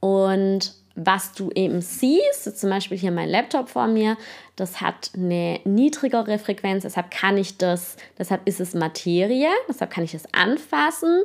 Und 0.00 0.74
was 1.00 1.32
du 1.32 1.50
eben 1.54 1.80
siehst, 1.80 2.58
zum 2.58 2.70
Beispiel 2.70 2.98
hier 2.98 3.12
mein 3.12 3.28
Laptop 3.28 3.68
vor 3.68 3.86
mir, 3.86 4.16
das 4.56 4.80
hat 4.80 5.12
eine 5.14 5.60
niedrigere 5.64 6.38
Frequenz, 6.38 6.82
deshalb 6.82 7.12
kann 7.12 7.38
ich 7.38 7.56
das, 7.56 7.96
deshalb 8.18 8.46
ist 8.48 8.58
es 8.58 8.74
Materie, 8.74 9.48
deshalb 9.68 9.92
kann 9.92 10.02
ich 10.02 10.14
es 10.14 10.24
anfassen. 10.34 11.22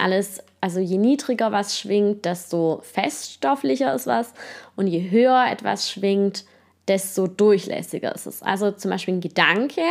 Alles, 0.00 0.42
also 0.60 0.80
je 0.80 0.98
niedriger 0.98 1.52
was 1.52 1.78
schwingt, 1.78 2.24
desto 2.24 2.80
feststofflicher 2.82 3.94
ist 3.94 4.08
was 4.08 4.34
und 4.74 4.88
je 4.88 5.08
höher 5.10 5.46
etwas 5.48 5.88
schwingt, 5.88 6.44
desto 6.88 7.28
durchlässiger 7.28 8.12
ist 8.12 8.26
es. 8.26 8.42
Also 8.42 8.72
zum 8.72 8.90
Beispiel 8.90 9.14
ein 9.14 9.20
Gedanke, 9.20 9.82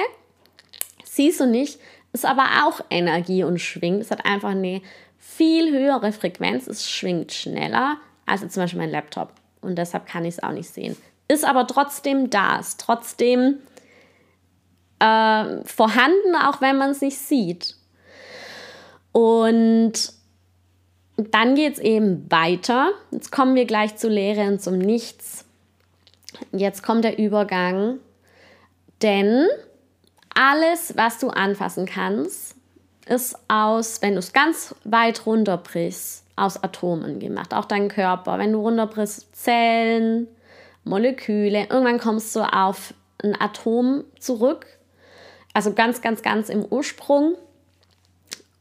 siehst 1.06 1.40
du 1.40 1.48
nicht, 1.48 1.80
ist 2.12 2.26
aber 2.26 2.66
auch 2.66 2.82
Energie 2.90 3.46
und 3.46 3.60
schwingt. 3.60 4.02
Es 4.02 4.12
hat 4.12 4.26
einfach 4.26 4.50
eine 4.50 4.82
viel 5.18 5.72
höhere 5.72 6.12
Frequenz, 6.12 6.68
es 6.68 6.90
schwingt 6.90 7.32
schneller 7.32 7.98
als 8.26 8.42
zum 8.48 8.64
Beispiel 8.64 8.80
mein 8.80 8.92
Laptop. 8.92 9.34
Und 9.62 9.78
deshalb 9.78 10.06
kann 10.06 10.26
ich 10.26 10.36
es 10.36 10.44
auch 10.44 10.52
nicht 10.52 10.70
sehen. 10.70 10.96
Ist 11.28 11.46
aber 11.46 11.66
trotzdem 11.68 12.30
da, 12.30 12.60
ist 12.60 12.80
trotzdem 12.80 13.60
äh, 15.00 15.64
vorhanden, 15.64 16.36
auch 16.36 16.62
wenn 16.62 16.78
man 16.78 16.92
es 16.92 17.02
nicht 17.02 17.18
sieht. 17.18 17.76
Und 19.12 19.94
dann 21.18 21.56
geht 21.56 21.74
es 21.74 21.80
eben 21.80 22.30
weiter. 22.30 22.92
Jetzt 23.12 23.32
kommen 23.32 23.56
wir 23.56 23.66
gleich 23.66 23.96
zu 23.96 24.10
Leere 24.10 24.42
und 24.48 24.62
zum 24.62 24.78
Nichts. 24.78 25.46
Jetzt 26.52 26.84
kommt 26.84 27.06
der 27.06 27.18
Übergang, 27.18 28.00
denn 29.02 29.48
alles, 30.34 30.98
was 30.98 31.20
du 31.20 31.30
anfassen 31.30 31.86
kannst, 31.86 32.56
ist 33.08 33.38
aus, 33.48 34.02
wenn 34.02 34.14
du 34.14 34.20
es 34.20 34.34
ganz 34.34 34.76
weit 34.84 35.26
runterbrichst, 35.26 36.25
aus 36.36 36.62
Atomen 36.62 37.20
gemacht, 37.20 37.54
auch 37.54 37.66
dein 37.66 37.88
Körper. 37.88 38.38
Wenn 38.40 38.52
du 38.52 38.60
runterbrichst, 38.60 39.36
Zellen, 39.36 40.28
Moleküle, 40.84 41.68
irgendwann 41.70 42.00
kommst 42.00 42.36
du 42.36 42.42
auf 42.42 42.94
ein 43.24 43.40
Atom 43.40 44.04
zurück, 44.20 44.68
also 45.54 45.74
ganz, 45.74 46.02
ganz, 46.02 46.22
ganz 46.22 46.50
im 46.50 46.66
Ursprung. 46.66 47.36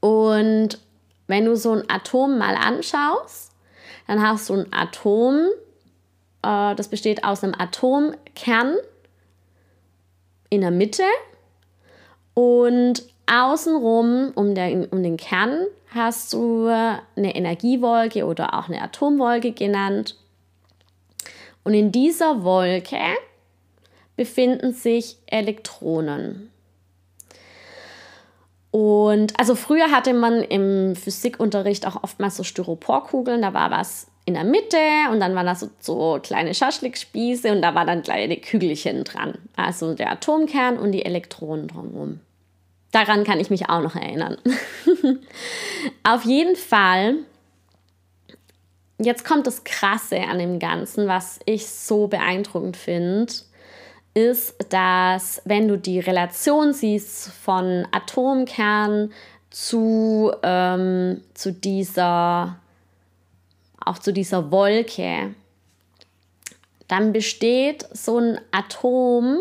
Und 0.00 0.78
wenn 1.26 1.44
du 1.44 1.56
so 1.56 1.72
ein 1.72 1.88
Atom 1.88 2.38
mal 2.38 2.54
anschaust, 2.54 3.52
dann 4.06 4.22
hast 4.22 4.48
du 4.48 4.54
ein 4.54 4.72
Atom, 4.72 5.48
äh, 6.42 6.74
das 6.74 6.88
besteht 6.88 7.24
aus 7.24 7.42
einem 7.42 7.54
Atomkern 7.58 8.76
in 10.50 10.60
der 10.60 10.70
Mitte 10.70 11.04
und 12.34 13.02
außenrum 13.26 14.32
um, 14.34 14.54
der, 14.54 14.92
um 14.92 15.02
den 15.02 15.16
Kern 15.16 15.66
hast 15.94 16.32
du 16.32 16.66
eine 16.66 17.34
Energiewolke 17.34 18.26
oder 18.26 18.54
auch 18.54 18.68
eine 18.68 18.82
Atomwolke 18.82 19.52
genannt. 19.52 20.16
Und 21.62 21.74
in 21.74 21.92
dieser 21.92 22.44
Wolke 22.44 22.98
befinden 24.16 24.72
sich 24.72 25.16
Elektronen. 25.26 26.50
Und 28.70 29.38
also 29.38 29.54
früher 29.54 29.92
hatte 29.92 30.12
man 30.14 30.42
im 30.42 30.96
Physikunterricht 30.96 31.86
auch 31.86 32.02
oftmals 32.02 32.36
so 32.36 32.42
Styroporkugeln, 32.42 33.40
da 33.40 33.54
war 33.54 33.70
was 33.70 34.08
in 34.26 34.34
der 34.34 34.44
Mitte 34.44 34.78
und 35.12 35.20
dann 35.20 35.34
waren 35.34 35.46
da 35.46 35.54
so, 35.54 35.70
so 35.78 36.18
kleine 36.22 36.54
Schaschlikspieße 36.54 37.52
und 37.52 37.62
da 37.62 37.74
war 37.74 37.84
dann 37.84 38.02
kleine 38.02 38.36
Kügelchen 38.36 39.04
dran. 39.04 39.38
Also 39.54 39.94
der 39.94 40.10
Atomkern 40.10 40.78
und 40.78 40.92
die 40.92 41.04
Elektronen 41.04 41.68
drumherum. 41.68 42.20
Daran 42.94 43.24
kann 43.24 43.40
ich 43.40 43.50
mich 43.50 43.68
auch 43.68 43.80
noch 43.80 43.96
erinnern. 43.96 44.36
Auf 46.04 46.22
jeden 46.24 46.54
Fall, 46.54 47.16
jetzt 48.98 49.24
kommt 49.24 49.48
das 49.48 49.64
Krasse 49.64 50.20
an 50.20 50.38
dem 50.38 50.60
Ganzen, 50.60 51.08
was 51.08 51.40
ich 51.44 51.66
so 51.68 52.06
beeindruckend 52.06 52.76
finde 52.76 53.32
ist, 54.14 54.54
dass 54.68 55.42
wenn 55.44 55.66
du 55.66 55.76
die 55.76 55.98
Relation 55.98 56.72
siehst 56.72 57.32
von 57.32 57.84
Atomkern 57.90 59.10
zu, 59.50 60.32
ähm, 60.44 61.20
zu 61.34 61.52
dieser, 61.52 62.60
auch 63.84 63.98
zu 63.98 64.12
dieser 64.12 64.52
Wolke, 64.52 65.34
dann 66.86 67.12
besteht 67.12 67.88
so 67.92 68.18
ein 68.18 68.40
Atom 68.52 69.40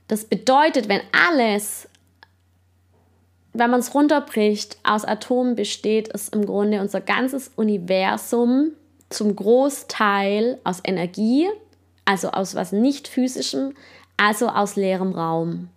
Das 0.07 0.25
bedeutet, 0.25 0.87
wenn 0.87 1.01
alles, 1.11 1.89
wenn 3.53 3.71
man 3.71 3.79
es 3.79 3.95
runterbricht, 3.95 4.77
aus 4.83 5.03
Atomen 5.03 5.55
besteht, 5.55 6.09
ist 6.09 6.35
im 6.35 6.45
Grunde 6.45 6.79
unser 6.79 7.01
ganzes 7.01 7.51
Universum 7.55 8.73
zum 9.09 9.35
Großteil 9.35 10.59
aus 10.63 10.79
Energie, 10.83 11.47
also 12.05 12.29
aus 12.29 12.53
was 12.53 12.71
nicht 12.71 13.07
physischem, 13.07 13.73
also 14.17 14.47
aus 14.47 14.75
leerem 14.75 15.13
Raum. 15.13 15.69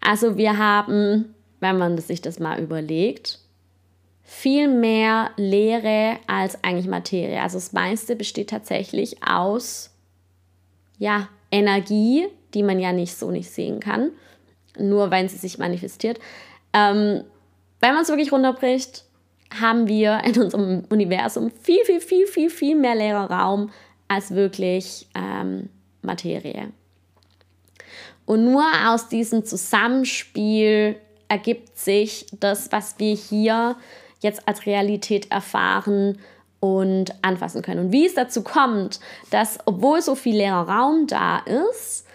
Also 0.00 0.36
wir 0.36 0.58
haben, 0.58 1.34
wenn 1.60 1.78
man 1.78 1.98
sich 1.98 2.20
das 2.20 2.38
mal 2.38 2.60
überlegt, 2.60 3.40
viel 4.22 4.68
mehr 4.68 5.30
Leere 5.36 6.18
als 6.26 6.62
eigentlich 6.62 6.88
Materie. 6.88 7.40
Also 7.40 7.56
das 7.56 7.72
meiste 7.72 8.16
besteht 8.16 8.50
tatsächlich 8.50 9.22
aus 9.22 9.90
ja, 10.98 11.28
Energie, 11.50 12.26
die 12.54 12.62
man 12.62 12.78
ja 12.80 12.92
nicht 12.92 13.14
so 13.14 13.30
nicht 13.30 13.50
sehen 13.50 13.80
kann, 13.80 14.10
nur 14.78 15.10
wenn 15.10 15.28
sie 15.28 15.36
sich 15.36 15.58
manifestiert. 15.58 16.18
Ähm, 16.72 17.22
wenn 17.80 17.92
man 17.94 18.02
es 18.02 18.08
wirklich 18.08 18.32
runterbricht, 18.32 19.04
haben 19.60 19.86
wir 19.86 20.22
in 20.24 20.40
unserem 20.42 20.84
Universum 20.88 21.50
viel, 21.50 21.84
viel, 21.84 22.00
viel, 22.00 22.26
viel, 22.26 22.50
viel 22.50 22.76
mehr 22.76 22.94
leerer 22.94 23.30
Raum 23.30 23.70
als 24.08 24.34
wirklich 24.34 25.06
ähm, 25.14 25.68
Materie. 26.06 26.72
Und 28.24 28.44
nur 28.44 28.64
aus 28.86 29.08
diesem 29.08 29.44
Zusammenspiel 29.44 30.96
ergibt 31.28 31.78
sich 31.78 32.26
das, 32.40 32.72
was 32.72 32.98
wir 32.98 33.14
hier 33.14 33.76
jetzt 34.20 34.46
als 34.48 34.66
Realität 34.66 35.30
erfahren 35.30 36.18
und 36.60 37.14
anfassen 37.22 37.62
können. 37.62 37.86
Und 37.86 37.92
wie 37.92 38.06
es 38.06 38.14
dazu 38.14 38.42
kommt, 38.42 39.00
dass 39.30 39.58
obwohl 39.66 40.02
so 40.02 40.14
viel 40.14 40.36
leerer 40.36 40.68
Raum 40.68 41.06
da 41.06 41.38
ist, 41.38 42.06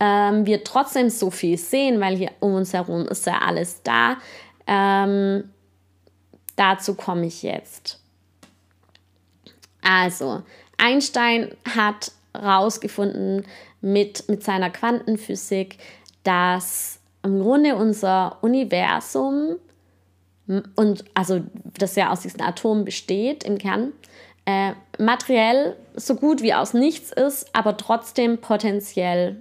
ähm, 0.00 0.46
wir 0.46 0.64
trotzdem 0.64 1.10
so 1.10 1.30
viel 1.30 1.58
sehen, 1.58 2.00
weil 2.00 2.16
hier 2.16 2.30
um 2.40 2.54
uns 2.54 2.72
herum 2.72 3.06
ist 3.06 3.26
ja 3.26 3.38
alles 3.38 3.82
da. 3.82 4.16
Ähm, 4.66 5.50
dazu 6.56 6.94
komme 6.94 7.26
ich 7.26 7.42
jetzt. 7.42 8.00
Also, 9.82 10.42
Einstein 10.78 11.54
hat 11.76 12.12
herausgefunden 12.34 13.44
mit, 13.80 14.28
mit 14.28 14.42
seiner 14.42 14.70
Quantenphysik, 14.70 15.78
dass 16.22 17.00
im 17.22 17.40
Grunde 17.40 17.76
unser 17.76 18.38
Universum 18.42 19.56
und 20.74 21.04
also 21.14 21.42
das 21.78 21.94
ja 21.96 22.10
aus 22.10 22.20
diesen 22.20 22.42
Atomen 22.42 22.84
besteht 22.84 23.44
im 23.44 23.58
Kern, 23.58 23.92
äh, 24.46 24.72
materiell 24.98 25.76
so 25.94 26.16
gut 26.16 26.42
wie 26.42 26.54
aus 26.54 26.74
nichts 26.74 27.12
ist, 27.12 27.54
aber 27.54 27.76
trotzdem 27.76 28.38
potenziell 28.38 29.36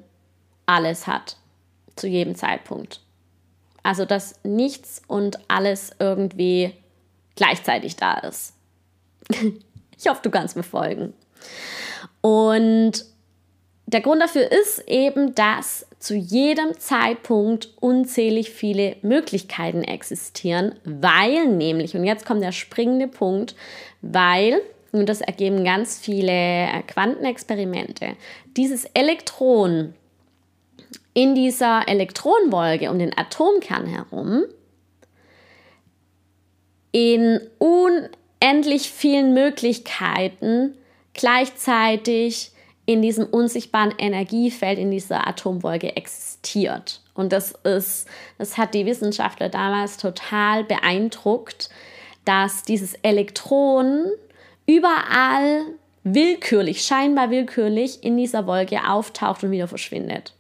alles 0.66 1.08
hat 1.08 1.38
zu 1.96 2.08
jedem 2.08 2.36
Zeitpunkt. 2.36 3.02
Also 3.82 4.06
dass 4.06 4.36
nichts 4.44 5.02
und 5.08 5.40
alles 5.48 5.92
irgendwie 6.00 6.74
gleichzeitig 7.36 7.96
da 7.96 8.16
ist. 8.20 8.54
ich 9.98 10.08
hoffe, 10.08 10.22
du 10.22 10.30
kannst 10.30 10.56
mir 10.56 10.64
folgen. 10.64 11.14
Und 12.22 13.06
der 13.86 14.02
Grund 14.02 14.22
dafür 14.22 14.52
ist 14.52 14.88
eben, 14.88 15.34
dass 15.34 15.88
zu 15.98 16.16
jedem 16.16 16.78
Zeitpunkt 16.78 17.70
unzählig 17.80 18.52
viele 18.52 18.96
Möglichkeiten 19.02 19.84
existieren, 19.84 20.76
weil 20.84 21.48
nämlich, 21.48 21.96
und 21.96 22.04
jetzt 22.04 22.26
kommt 22.26 22.44
der 22.44 22.52
springende 22.52 23.08
Punkt, 23.08 23.56
weil, 24.02 24.62
und 24.92 25.10
das 25.10 25.22
ergeben 25.22 25.64
ganz 25.64 26.00
viele 26.00 26.68
Quantenexperimente, 26.88 28.16
dieses 28.56 28.86
Elektron 28.94 29.94
in 31.14 31.36
dieser 31.36 31.88
Elektronenwolke 31.88 32.92
um 32.92 33.00
den 33.00 33.18
Atomkern 33.18 33.88
herum 33.88 34.44
in 36.92 37.40
unendlich 37.60 38.90
vielen 38.90 39.34
Möglichkeiten 39.34 40.76
gleichzeitig 41.14 42.52
in 42.86 43.02
diesem 43.02 43.26
unsichtbaren 43.26 43.94
Energiefeld, 43.98 44.80
in 44.80 44.90
dieser 44.90 45.28
Atomwolke 45.28 45.96
existiert. 45.96 47.02
Und 47.14 47.32
das 47.32 47.52
ist, 47.64 48.08
das 48.38 48.58
hat 48.58 48.74
die 48.74 48.86
Wissenschaftler 48.86 49.50
damals 49.50 49.98
total 49.98 50.64
beeindruckt, 50.64 51.70
dass 52.26 52.64
dieses 52.64 52.96
Elektron 52.96 54.06
überall 54.66 55.66
willkürlich, 56.04 56.82
scheinbar 56.82 57.30
willkürlich 57.30 58.04
in 58.04 58.18
dieser 58.18 58.48
Wolke 58.48 58.88
auftaucht 58.88 59.44
und 59.44 59.52
wieder 59.52 59.68
verschwindet. 59.68 60.34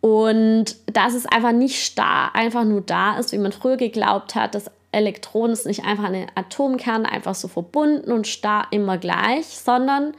Und 0.00 0.76
dass 0.86 1.14
es 1.14 1.26
einfach 1.26 1.52
nicht 1.52 1.84
starr, 1.84 2.34
einfach 2.34 2.64
nur 2.64 2.82
da 2.82 3.18
ist, 3.18 3.32
wie 3.32 3.38
man 3.38 3.52
früher 3.52 3.76
geglaubt 3.76 4.34
hat, 4.34 4.54
das 4.54 4.70
Elektron 4.98 5.50
ist 5.50 5.66
nicht 5.66 5.84
einfach 5.84 6.04
ein 6.04 6.26
Atomkern, 6.34 7.06
einfach 7.06 7.34
so 7.34 7.46
verbunden 7.46 8.10
und 8.10 8.26
starr 8.26 8.66
immer 8.72 8.98
gleich, 8.98 9.46
sondern 9.46 10.14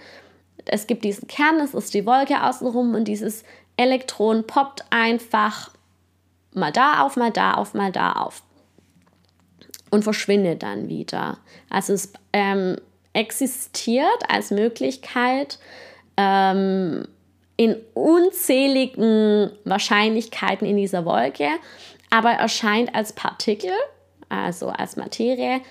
es 0.65 0.87
gibt 0.87 1.03
diesen 1.03 1.27
Kern, 1.27 1.59
es 1.59 1.73
ist 1.73 1.93
die 1.93 2.05
Wolke 2.05 2.43
außenrum 2.43 2.95
und 2.95 3.05
dieses 3.05 3.43
Elektron 3.75 4.47
poppt 4.47 4.85
einfach 4.89 5.71
mal 6.53 6.71
da 6.71 7.01
auf, 7.01 7.17
mal 7.17 7.31
da 7.31 7.55
auf, 7.55 7.73
mal 7.73 7.91
da 7.91 8.13
auf 8.13 8.41
und 9.91 10.03
verschwindet 10.03 10.63
dann 10.63 10.87
wieder. 10.87 11.39
Also 11.69 11.93
es 11.93 12.13
ähm, 12.33 12.77
existiert 13.13 14.07
als 14.29 14.51
Möglichkeit 14.51 15.59
ähm, 16.17 17.07
in 17.57 17.75
unzähligen 17.93 19.51
Wahrscheinlichkeiten 19.65 20.65
in 20.65 20.77
dieser 20.77 21.03
Wolke, 21.03 21.49
aber 22.09 22.31
erscheint 22.31 22.95
als 22.95 23.13
Partikel 23.13 23.73
also 24.29 24.69
als 24.69 24.95
Materie, 24.95 25.61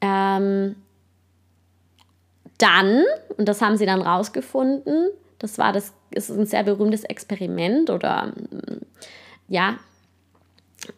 ähm, 0.00 0.76
dann, 2.58 3.04
und 3.36 3.48
das 3.48 3.62
haben 3.62 3.76
sie 3.76 3.86
dann 3.86 4.02
rausgefunden, 4.02 5.10
das 5.38 5.58
war 5.58 5.72
das, 5.72 5.92
ist 6.10 6.30
ein 6.30 6.46
sehr 6.46 6.64
berühmtes 6.64 7.04
Experiment 7.04 7.90
oder 7.90 8.32
ja, 9.48 9.78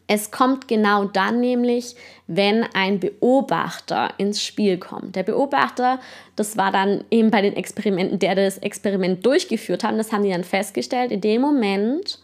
Es 0.07 0.31
kommt 0.31 0.69
genau 0.69 1.05
dann 1.05 1.41
nämlich, 1.41 1.97
wenn 2.27 2.65
ein 2.75 3.01
Beobachter 3.01 4.11
ins 4.19 4.43
Spiel 4.43 4.79
kommt. 4.79 5.17
Der 5.17 5.23
Beobachter, 5.23 6.01
das 6.37 6.57
war 6.57 6.71
dann 6.71 7.05
eben 7.11 7.31
bei 7.31 7.43
den 7.43 7.57
Experimenten, 7.57 8.19
der 8.19 8.35
das 8.35 8.59
Experiment 8.59 9.25
durchgeführt 9.25 9.83
hat, 9.85 9.99
das 9.99 10.13
haben 10.13 10.23
die 10.23 10.31
dann 10.31 10.45
festgestellt, 10.45 11.13
in 11.13 11.21
dem 11.21 11.41
Moment, 11.41 12.19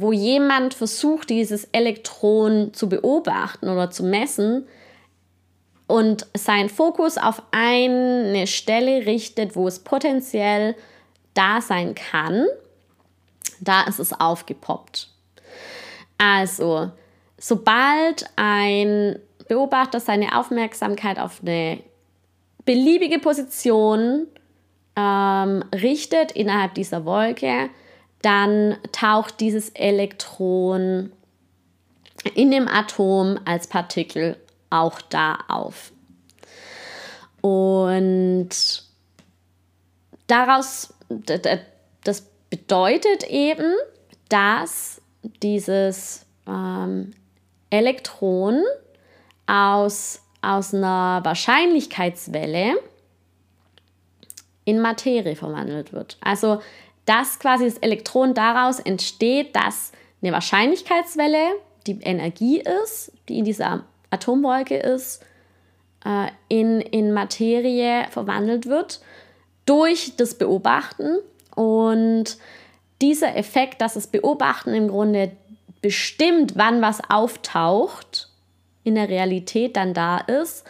wo 0.00 0.12
jemand 0.12 0.74
versucht, 0.74 1.28
dieses 1.28 1.64
Elektron 1.72 2.72
zu 2.72 2.88
beobachten 2.88 3.68
oder 3.68 3.90
zu 3.90 4.04
messen 4.04 4.68
und 5.88 6.24
seinen 6.34 6.68
Fokus 6.68 7.18
auf 7.18 7.42
eine 7.50 8.46
Stelle 8.46 9.06
richtet, 9.06 9.56
wo 9.56 9.66
es 9.66 9.80
potenziell 9.80 10.76
da 11.34 11.60
sein 11.60 11.96
kann, 11.96 12.46
da 13.60 13.82
ist 13.88 13.98
es 13.98 14.12
aufgepoppt. 14.12 15.10
Also, 16.16 16.92
sobald 17.36 18.24
ein 18.36 19.18
Beobachter 19.48 19.98
seine 19.98 20.38
Aufmerksamkeit 20.38 21.18
auf 21.18 21.40
eine 21.42 21.80
beliebige 22.64 23.18
Position 23.18 24.28
ähm, 24.94 25.64
richtet 25.74 26.30
innerhalb 26.30 26.74
dieser 26.74 27.04
Wolke, 27.04 27.70
dann 28.22 28.76
taucht 28.92 29.40
dieses 29.40 29.70
Elektron 29.70 31.12
in 32.34 32.50
dem 32.50 32.68
Atom 32.68 33.38
als 33.44 33.66
Partikel 33.66 34.36
auch 34.70 35.00
da 35.00 35.38
auf. 35.48 35.92
Und 37.40 38.48
daraus, 40.26 40.94
das 41.08 42.26
bedeutet 42.50 43.24
eben, 43.24 43.72
dass 44.28 45.00
dieses 45.42 46.26
ähm, 46.46 47.12
Elektron 47.70 48.62
aus, 49.46 50.22
aus 50.42 50.74
einer 50.74 51.20
Wahrscheinlichkeitswelle 51.24 52.78
in 54.64 54.80
Materie 54.80 55.36
verwandelt 55.36 55.92
wird. 55.92 56.18
Also 56.20 56.60
dass 57.08 57.38
quasi 57.38 57.64
das 57.64 57.78
Elektron 57.78 58.34
daraus 58.34 58.80
entsteht, 58.80 59.56
dass 59.56 59.92
eine 60.20 60.32
Wahrscheinlichkeitswelle, 60.32 61.54
die 61.86 61.98
Energie 62.02 62.62
ist, 62.82 63.12
die 63.28 63.38
in 63.38 63.46
dieser 63.46 63.84
Atomwolke 64.10 64.76
ist, 64.76 65.24
äh, 66.04 66.28
in, 66.48 66.82
in 66.82 67.12
Materie 67.12 68.06
verwandelt 68.10 68.66
wird 68.66 69.00
durch 69.64 70.16
das 70.16 70.34
Beobachten. 70.34 71.16
Und 71.54 72.36
dieser 73.00 73.36
Effekt, 73.36 73.80
dass 73.80 73.94
das 73.94 74.08
Beobachten 74.08 74.74
im 74.74 74.88
Grunde 74.88 75.32
bestimmt, 75.80 76.56
wann 76.56 76.82
was 76.82 77.00
auftaucht, 77.08 78.28
in 78.84 78.96
der 78.96 79.08
Realität 79.08 79.76
dann 79.76 79.94
da 79.94 80.18
ist, 80.18 80.66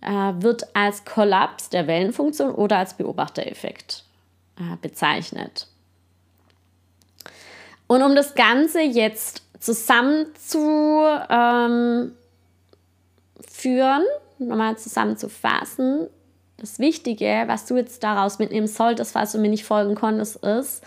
äh, 0.00 0.32
wird 0.42 0.74
als 0.74 1.04
Kollaps 1.04 1.68
der 1.68 1.86
Wellenfunktion 1.86 2.52
oder 2.52 2.78
als 2.78 2.94
Beobachtereffekt 2.94 4.07
äh, 4.58 4.76
bezeichnet. 4.80 5.68
Und 7.86 8.02
um 8.02 8.14
das 8.14 8.34
Ganze 8.34 8.80
jetzt 8.80 9.42
zusammenzuführen, 9.60 11.22
ähm, 11.30 12.12
nochmal 14.38 14.76
zusammenzufassen, 14.76 16.08
das 16.58 16.78
Wichtige, 16.78 17.44
was 17.46 17.66
du 17.66 17.76
jetzt 17.76 18.02
daraus 18.02 18.38
mitnehmen 18.38 18.66
solltest, 18.66 19.12
falls 19.12 19.32
du 19.32 19.38
mir 19.38 19.48
nicht 19.48 19.64
folgen 19.64 19.94
konntest, 19.94 20.44
ist, 20.44 20.82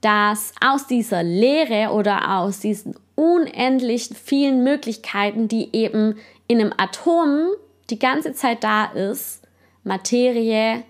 dass 0.00 0.52
aus 0.64 0.86
dieser 0.86 1.22
Lehre 1.22 1.92
oder 1.92 2.38
aus 2.38 2.60
diesen 2.60 2.96
unendlich 3.16 4.08
vielen 4.14 4.64
Möglichkeiten, 4.64 5.46
die 5.48 5.68
eben 5.74 6.16
in 6.46 6.60
einem 6.60 6.72
Atom 6.76 7.50
die 7.90 7.98
ganze 7.98 8.32
Zeit 8.32 8.64
da 8.64 8.86
ist, 8.86 9.42
Materie 9.84 10.84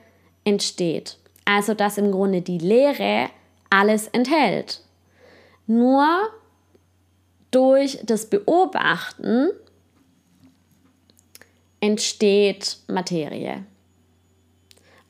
entsteht. 0.44 1.19
Also 1.44 1.74
dass 1.74 1.98
im 1.98 2.12
Grunde 2.12 2.42
die 2.42 2.58
Lehre 2.58 3.30
alles 3.70 4.08
enthält. 4.08 4.82
Nur 5.66 6.06
durch 7.50 7.98
das 8.04 8.26
Beobachten 8.26 9.50
entsteht 11.80 12.78
Materie. 12.88 13.64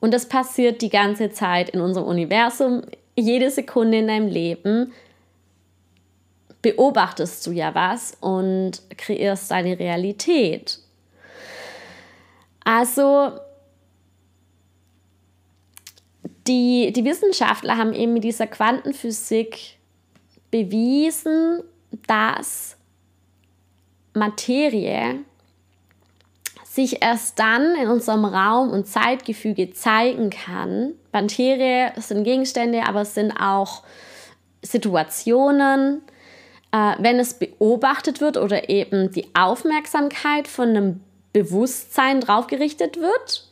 Und 0.00 0.14
das 0.14 0.28
passiert 0.28 0.80
die 0.82 0.88
ganze 0.88 1.30
Zeit 1.30 1.70
in 1.70 1.80
unserem 1.80 2.06
Universum, 2.06 2.82
jede 3.16 3.50
Sekunde 3.50 3.98
in 3.98 4.08
deinem 4.08 4.28
Leben 4.28 4.92
beobachtest 6.62 7.46
du 7.46 7.52
ja 7.52 7.74
was 7.74 8.16
und 8.20 8.82
kreierst 8.96 9.50
deine 9.50 9.78
Realität. 9.78 10.78
Also 12.64 13.32
die, 16.50 16.92
die 16.92 17.04
Wissenschaftler 17.04 17.76
haben 17.76 17.92
eben 17.92 18.12
mit 18.12 18.24
dieser 18.24 18.48
Quantenphysik 18.48 19.78
bewiesen, 20.50 21.62
dass 22.08 22.76
Materie 24.14 25.20
sich 26.64 27.02
erst 27.02 27.38
dann 27.38 27.76
in 27.76 27.88
unserem 27.88 28.24
Raum- 28.24 28.70
und 28.70 28.88
Zeitgefüge 28.88 29.72
zeigen 29.72 30.30
kann. 30.30 30.94
Materie 31.12 31.92
sind 31.98 32.24
Gegenstände, 32.24 32.82
aber 32.84 33.02
es 33.02 33.14
sind 33.14 33.32
auch 33.32 33.84
Situationen, 34.62 36.02
äh, 36.72 36.94
wenn 36.98 37.20
es 37.20 37.34
beobachtet 37.34 38.20
wird 38.20 38.36
oder 38.36 38.68
eben 38.68 39.12
die 39.12 39.28
Aufmerksamkeit 39.34 40.48
von 40.48 40.70
einem 40.70 41.00
Bewusstsein 41.32 42.20
drauf 42.20 42.48
gerichtet 42.48 42.96
wird, 42.96 43.48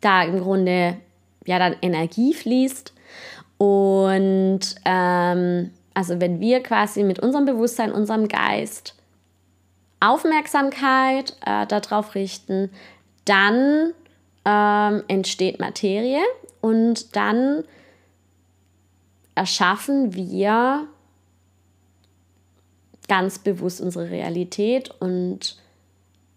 da 0.00 0.22
im 0.22 0.40
Grunde 0.40 0.98
ja 1.46 1.58
dann 1.58 1.76
Energie 1.82 2.34
fließt. 2.34 2.92
Und 3.58 4.60
ähm, 4.84 5.70
also 5.94 6.20
wenn 6.20 6.40
wir 6.40 6.62
quasi 6.62 7.02
mit 7.02 7.18
unserem 7.18 7.46
Bewusstsein, 7.46 7.92
unserem 7.92 8.28
Geist 8.28 8.94
Aufmerksamkeit 10.00 11.34
äh, 11.44 11.66
darauf 11.66 12.14
richten, 12.14 12.70
dann 13.24 13.94
ähm, 14.44 15.02
entsteht 15.08 15.58
Materie 15.58 16.22
und 16.60 17.16
dann 17.16 17.64
erschaffen 19.34 20.14
wir 20.14 20.86
ganz 23.08 23.38
bewusst 23.38 23.80
unsere 23.80 24.10
Realität 24.10 24.90
und 25.00 25.56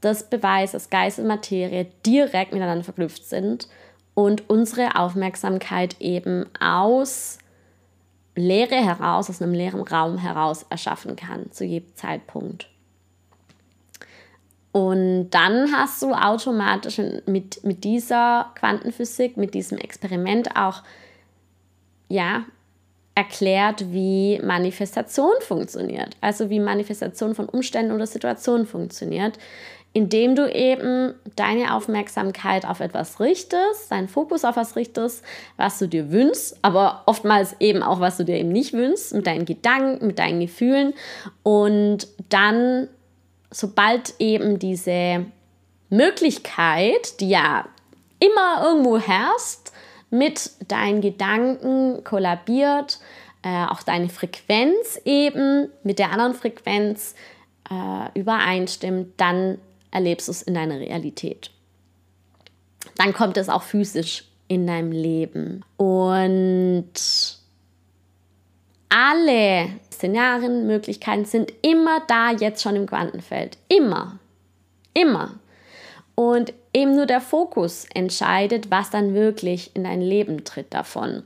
das 0.02 0.30
beweist, 0.30 0.74
dass 0.74 0.90
Geist 0.90 1.20
und 1.20 1.28
Materie 1.28 1.88
direkt 2.06 2.54
miteinander 2.54 2.84
verknüpft 2.84 3.26
sind 3.26 3.68
und 4.20 4.50
unsere 4.50 4.98
Aufmerksamkeit 4.98 5.96
eben 6.02 6.46
aus 6.60 7.38
Leere 8.36 8.76
heraus, 8.76 9.30
aus 9.30 9.42
einem 9.42 9.54
leeren 9.54 9.82
Raum 9.82 10.18
heraus 10.18 10.66
erschaffen 10.70 11.16
kann, 11.16 11.50
zu 11.54 11.64
jedem 11.64 11.96
Zeitpunkt. 11.96 12.68
Und 14.74 15.30
dann 15.30 15.72
hast 15.72 16.02
du 16.02 16.14
automatisch 16.14 17.00
mit, 17.28 17.64
mit 17.64 17.86
dieser 17.86 18.52
Quantenphysik, 18.56 19.38
mit 19.38 19.54
diesem 19.54 19.78
Experiment 19.78 20.54
auch 20.58 20.84
ja, 22.10 22.44
erklärt, 23.16 23.94
wie 23.94 24.42
Manifestation 24.44 25.32
funktioniert. 25.40 26.18
Also 26.20 26.50
wie 26.50 26.60
Manifestation 26.60 27.36
von 27.36 27.48
Umständen 27.48 27.94
oder 27.94 28.06
Situationen 28.06 28.68
funktioniert 28.68 29.40
indem 29.94 30.36
du 30.36 30.52
eben 30.52 31.16
deine 31.36 31.74
Aufmerksamkeit 31.74 32.66
auf 32.66 32.80
etwas 32.80 33.20
richtest, 33.20 33.92
deinen 33.92 34.08
Fokus 34.08 34.46
auf 34.46 34.56
was 34.56 34.76
richtest, 34.76 35.24
was 35.58 35.80
du 35.80 35.88
dir 35.88 36.12
wünschst, 36.12 36.58
aber 36.62 37.04
oftmals 37.08 37.56
eben 37.60 37.82
auch, 37.82 38.00
was 38.00 38.18
du 38.18 38.26
dir 38.26 38.38
eben 38.38 38.52
nicht 38.52 38.74
wünschst, 38.74 39.14
mit 39.14 39.26
deinen 39.26 39.46
Gedanken, 39.46 40.06
mit 40.06 40.20
deinen 40.20 40.40
Gefühlen. 40.40 40.94
Und 41.42 42.08
dann, 42.30 42.88
sobald 43.50 44.14
eben 44.20 44.60
diese 44.60 45.26
Möglichkeit, 45.90 47.20
die 47.20 47.30
ja 47.30 47.66
immer 48.20 48.64
irgendwo 48.64 49.00
herrscht, 49.00 49.72
mit 50.12 50.52
deinen 50.68 51.02
Gedanken 51.02 52.04
kollabiert, 52.04 53.00
äh, 53.44 53.66
auch 53.66 53.84
deine 53.84 54.10
Frequenz 54.10 55.00
eben 55.06 55.70
mit 55.84 55.98
der 55.98 56.12
anderen 56.12 56.34
Frequenz 56.34 57.16
äh, 57.70 58.20
übereinstimmt, 58.20 59.14
dann 59.18 59.60
erlebst 59.92 60.28
du 60.28 60.32
es 60.32 60.42
in 60.42 60.54
deiner 60.54 60.80
Realität. 60.80 61.52
Dann 62.98 63.14
kommt 63.14 63.38
es 63.38 63.50
auch 63.50 63.64
physisch 63.64 64.26
in 64.48 64.68
deinem 64.68 64.92
Leben. 64.92 65.64
Und 65.78 66.94
alle 68.90 69.70
Szenarien, 69.92 70.68
Möglichkeiten 70.68 71.26
sind 71.26 71.54
immer 71.62 72.02
da 72.08 72.32
jetzt 72.32 72.62
schon 72.62 72.76
im 72.76 72.88
Quantenfeld. 72.88 73.58
Immer. 73.68 74.20
Immer. 74.94 75.40
Und 76.16 76.54
eben 76.74 76.96
nur 76.96 77.06
der 77.06 77.22
Fokus 77.22 77.86
entscheidet, 77.94 78.72
was 78.72 78.90
dann 78.90 79.14
wirklich 79.14 79.76
in 79.76 79.86
dein 79.86 80.02
Leben 80.02 80.44
tritt 80.44 80.74
davon. 80.74 81.24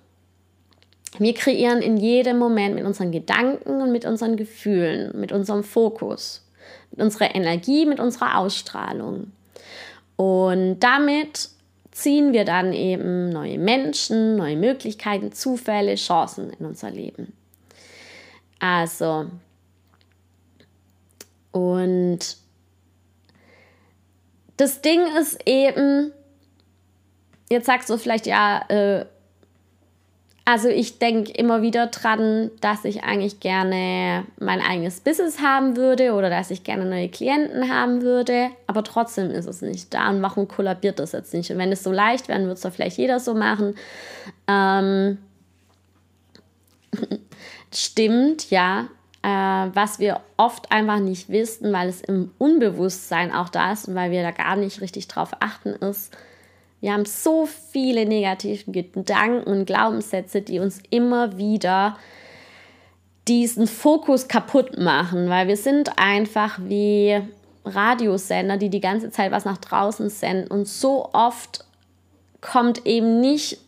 Wir 1.20 1.34
kreieren 1.34 1.82
in 1.82 1.98
jedem 1.98 2.38
Moment 2.38 2.76
mit 2.76 2.86
unseren 2.86 3.12
Gedanken 3.12 3.82
und 3.82 3.92
mit 3.92 4.06
unseren 4.06 4.36
Gefühlen, 4.36 5.20
mit 5.20 5.32
unserem 5.32 5.64
Fokus, 5.64 6.43
mit 6.92 7.02
unserer 7.02 7.34
Energie, 7.36 7.86
mit 7.86 8.00
unserer 8.00 8.38
Ausstrahlung. 8.38 9.32
Und 10.16 10.80
damit 10.80 11.50
ziehen 11.92 12.34
wir 12.34 12.46
dann 12.46 12.74
eben 12.74 13.30
neue 13.30 13.58
Menschen, 13.58 14.36
neue 14.36 14.58
Möglichkeiten, 14.58 15.32
Zufälle, 15.32 15.96
Chancen 15.96 16.52
in 16.52 16.66
unser 16.66 16.92
Leben. 16.92 17.34
Also, 18.60 19.28
und 21.52 22.20
das 24.58 24.82
Ding 24.82 25.02
ist 25.20 25.40
eben, 25.46 26.12
jetzt 27.50 27.66
sagst 27.66 27.90
du 27.90 27.98
vielleicht, 27.98 28.26
ja, 28.26 28.66
äh, 28.70 29.06
also 30.46 30.68
ich 30.68 31.00
denke 31.00 31.32
immer 31.32 31.62
wieder 31.62 31.88
dran, 31.88 32.52
dass 32.60 32.84
ich 32.84 33.04
eigentlich 33.04 33.40
gerne 33.40 34.26
mein 34.40 34.60
eigenes 34.60 35.00
Business 35.00 35.40
haben 35.40 35.78
würde 35.78 36.14
oder 36.14 36.30
dass 36.30 36.52
ich 36.52 36.66
gerne 36.66 36.86
neue 36.86 37.08
Klienten 37.08 37.74
haben 37.74 38.02
würde, 38.02 38.50
aber 38.68 38.84
trotzdem 38.84 39.32
ist 39.32 39.46
es 39.46 39.62
nicht 39.62 39.94
da. 39.94 40.10
Und 40.10 40.22
warum 40.22 40.50
kollabiert 40.50 41.00
das 41.00 41.14
jetzt 41.14 41.34
nicht? 41.34 41.50
Und 41.50 41.60
wenn 41.60 41.72
es 41.72 41.84
so 41.84 41.94
leicht 41.94 42.28
wäre, 42.28 42.42
würde 42.42 42.54
es 42.54 42.62
doch 42.62 42.74
vielleicht 42.74 42.98
jeder 42.98 43.22
so 43.22 43.34
machen. 43.34 43.76
Ähm, 44.48 45.18
stimmt, 47.74 48.50
ja. 48.50 48.90
Äh, 49.22 49.70
was 49.74 50.00
wir 50.00 50.20
oft 50.36 50.74
einfach 50.74 51.00
nicht 51.00 51.30
wissen, 51.30 51.72
weil 51.72 51.88
es 51.88 52.02
im 52.02 52.32
Unbewusstsein 52.38 53.32
auch 53.32 53.48
da 53.48 53.72
ist 53.72 53.88
und 53.88 53.96
weil 53.96 54.12
wir 54.12 54.22
da 54.22 54.32
gar 54.32 54.58
nicht 54.58 54.82
richtig 54.82 55.08
drauf 55.08 55.32
achten, 55.40 55.70
ist, 55.70 56.14
wir 56.84 56.92
haben 56.92 57.06
so 57.06 57.46
viele 57.46 58.06
negative 58.06 58.70
Gedanken 58.70 59.50
und 59.50 59.64
Glaubenssätze, 59.64 60.42
die 60.42 60.60
uns 60.60 60.82
immer 60.90 61.38
wieder 61.38 61.98
diesen 63.30 63.68
Fokus 63.68 64.28
kaputt 64.28 64.78
machen, 64.78 65.30
weil 65.30 65.48
wir 65.48 65.56
sind 65.56 65.98
einfach 65.98 66.60
wie 66.62 67.22
Radiosender, 67.64 68.58
die 68.58 68.70
die 68.70 68.82
ganze 68.82 69.12
Zeit 69.12 69.32
was 69.32 69.46
nach 69.46 69.60
draußen 69.60 70.10
senden. 70.10 70.52
Und 70.52 70.68
so 70.68 71.10
oft 71.14 71.64
kommt 72.42 72.86
eben 72.86 73.22
nicht 73.22 73.60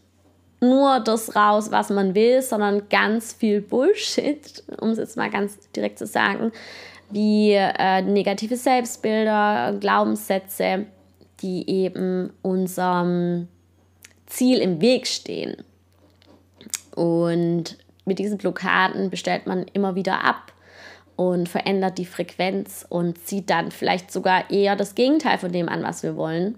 nur 0.59 0.99
das 0.99 1.37
raus, 1.37 1.71
was 1.71 1.89
man 1.89 2.15
will, 2.15 2.41
sondern 2.41 2.89
ganz 2.89 3.31
viel 3.31 3.61
Bullshit, 3.61 4.61
um 4.81 4.89
es 4.89 4.97
jetzt 4.97 5.15
mal 5.15 5.29
ganz 5.29 5.57
direkt 5.69 5.99
zu 5.99 6.05
sagen, 6.05 6.51
wie 7.11 7.53
äh, 7.53 8.01
negative 8.01 8.57
Selbstbilder, 8.57 9.77
Glaubenssätze, 9.79 10.87
die 11.41 11.69
eben 11.69 12.31
unserem 12.41 13.47
Ziel 14.25 14.59
im 14.59 14.81
Weg 14.81 15.07
stehen. 15.07 15.57
Und 16.95 17.77
mit 18.05 18.19
diesen 18.19 18.37
Blockaden 18.37 19.09
bestellt 19.09 19.47
man 19.47 19.65
immer 19.73 19.95
wieder 19.95 20.23
ab 20.23 20.53
und 21.15 21.49
verändert 21.49 21.97
die 21.97 22.05
Frequenz 22.05 22.85
und 22.87 23.25
zieht 23.25 23.49
dann 23.49 23.71
vielleicht 23.71 24.11
sogar 24.11 24.49
eher 24.49 24.75
das 24.75 24.95
Gegenteil 24.95 25.37
von 25.37 25.51
dem 25.51 25.69
an, 25.69 25.83
was 25.83 26.03
wir 26.03 26.15
wollen, 26.15 26.57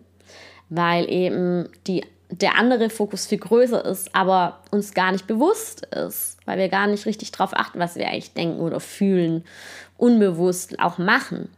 weil 0.69 1.09
eben 1.09 1.69
die, 1.85 2.03
der 2.29 2.57
andere 2.57 2.89
Fokus 2.89 3.25
viel 3.25 3.37
größer 3.37 3.85
ist, 3.85 4.13
aber 4.15 4.61
uns 4.71 4.93
gar 4.93 5.11
nicht 5.11 5.27
bewusst 5.27 5.85
ist, 5.87 6.37
weil 6.45 6.57
wir 6.57 6.69
gar 6.69 6.87
nicht 6.87 7.05
richtig 7.05 7.31
darauf 7.31 7.53
achten, 7.53 7.79
was 7.79 7.95
wir 7.95 8.07
eigentlich 8.07 8.33
denken 8.33 8.59
oder 8.59 8.79
fühlen, 8.79 9.43
unbewusst 9.97 10.79
auch 10.79 10.97
machen. 10.97 11.49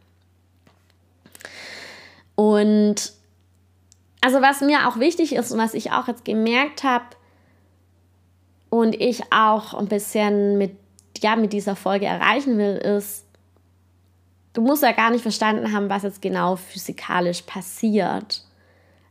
Und 2.40 3.12
also 4.22 4.40
was 4.40 4.62
mir 4.62 4.88
auch 4.88 4.98
wichtig 4.98 5.34
ist 5.34 5.52
und 5.52 5.58
was 5.58 5.74
ich 5.74 5.92
auch 5.92 6.08
jetzt 6.08 6.24
gemerkt 6.24 6.84
habe 6.84 7.04
und 8.70 8.98
ich 8.98 9.30
auch 9.30 9.74
ein 9.74 9.88
bisschen 9.88 10.56
mit, 10.56 10.74
ja, 11.18 11.36
mit 11.36 11.52
dieser 11.52 11.76
Folge 11.76 12.06
erreichen 12.06 12.56
will, 12.56 12.76
ist, 12.76 13.26
du 14.54 14.62
musst 14.62 14.82
ja 14.82 14.92
gar 14.92 15.10
nicht 15.10 15.20
verstanden 15.20 15.74
haben, 15.74 15.90
was 15.90 16.02
jetzt 16.02 16.22
genau 16.22 16.56
physikalisch 16.56 17.42
passiert. 17.42 18.42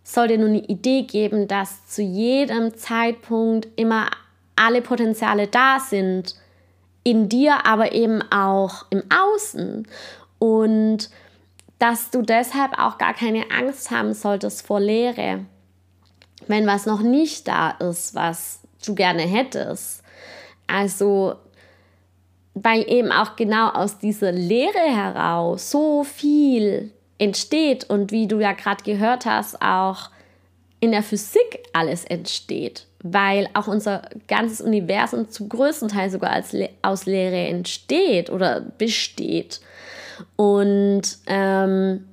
Es 0.04 0.14
soll 0.16 0.30
dir 0.30 0.40
nur 0.40 0.50
eine 0.50 0.66
Idee 0.66 1.04
geben, 1.04 1.48
dass 1.48 1.86
zu 1.86 2.02
jedem 2.02 2.76
Zeitpunkt 2.76 3.68
immer 3.76 4.10
alle 4.56 4.82
Potenziale 4.82 5.46
da 5.46 5.80
sind, 5.80 6.34
in 7.04 7.30
dir, 7.30 7.64
aber 7.68 7.92
eben 7.92 8.24
auch 8.32 8.88
im 8.90 9.04
Außen. 9.12 9.88
Und 10.40 11.12
dass 11.80 12.12
du 12.12 12.22
deshalb 12.22 12.78
auch 12.78 12.98
gar 12.98 13.14
keine 13.14 13.50
Angst 13.52 13.90
haben 13.90 14.14
solltest 14.14 14.68
vor 14.68 14.80
Leere. 14.80 15.46
Wenn 16.48 16.68
was 16.68 16.86
noch 16.86 17.02
nicht 17.02 17.48
da 17.48 17.72
ist, 17.72 18.16
was 18.16 18.62
du 18.86 18.96
gerne 18.96 19.24
hättest. 19.24 20.04
Also, 20.68 21.36
weil 22.54 22.88
eben 22.90 23.12
auch 23.12 23.36
genau 23.36 23.70
aus 23.70 23.98
dieser 23.98 24.32
Leere 24.32 24.80
heraus 24.80 25.72
so 25.72 26.04
viel 26.04 26.92
entsteht 27.18 27.90
und 27.90 28.12
wie 28.12 28.28
du 28.28 28.40
ja 28.40 28.54
gerade 28.54 28.84
gehört 28.84 29.26
hast, 29.26 29.62
auch 29.62 30.10
in 30.80 30.92
der 30.92 31.04
Physik 31.04 31.60
alles 31.74 32.06
entsteht, 32.06 32.88
weil 33.04 33.50
auch 33.54 33.68
unser 33.68 34.10
ganzes 34.28 34.62
Universum 34.62 35.30
zum 35.30 35.50
größten 35.50 35.90
Teil 35.90 36.10
sogar 36.10 36.32
als 36.32 36.54
Le 36.54 36.70
aus 36.82 37.06
Leere 37.06 37.48
entsteht 37.48 38.30
oder 38.30 38.62
besteht. 38.62 39.60
Und 40.36 41.02
ähm, 41.28 42.08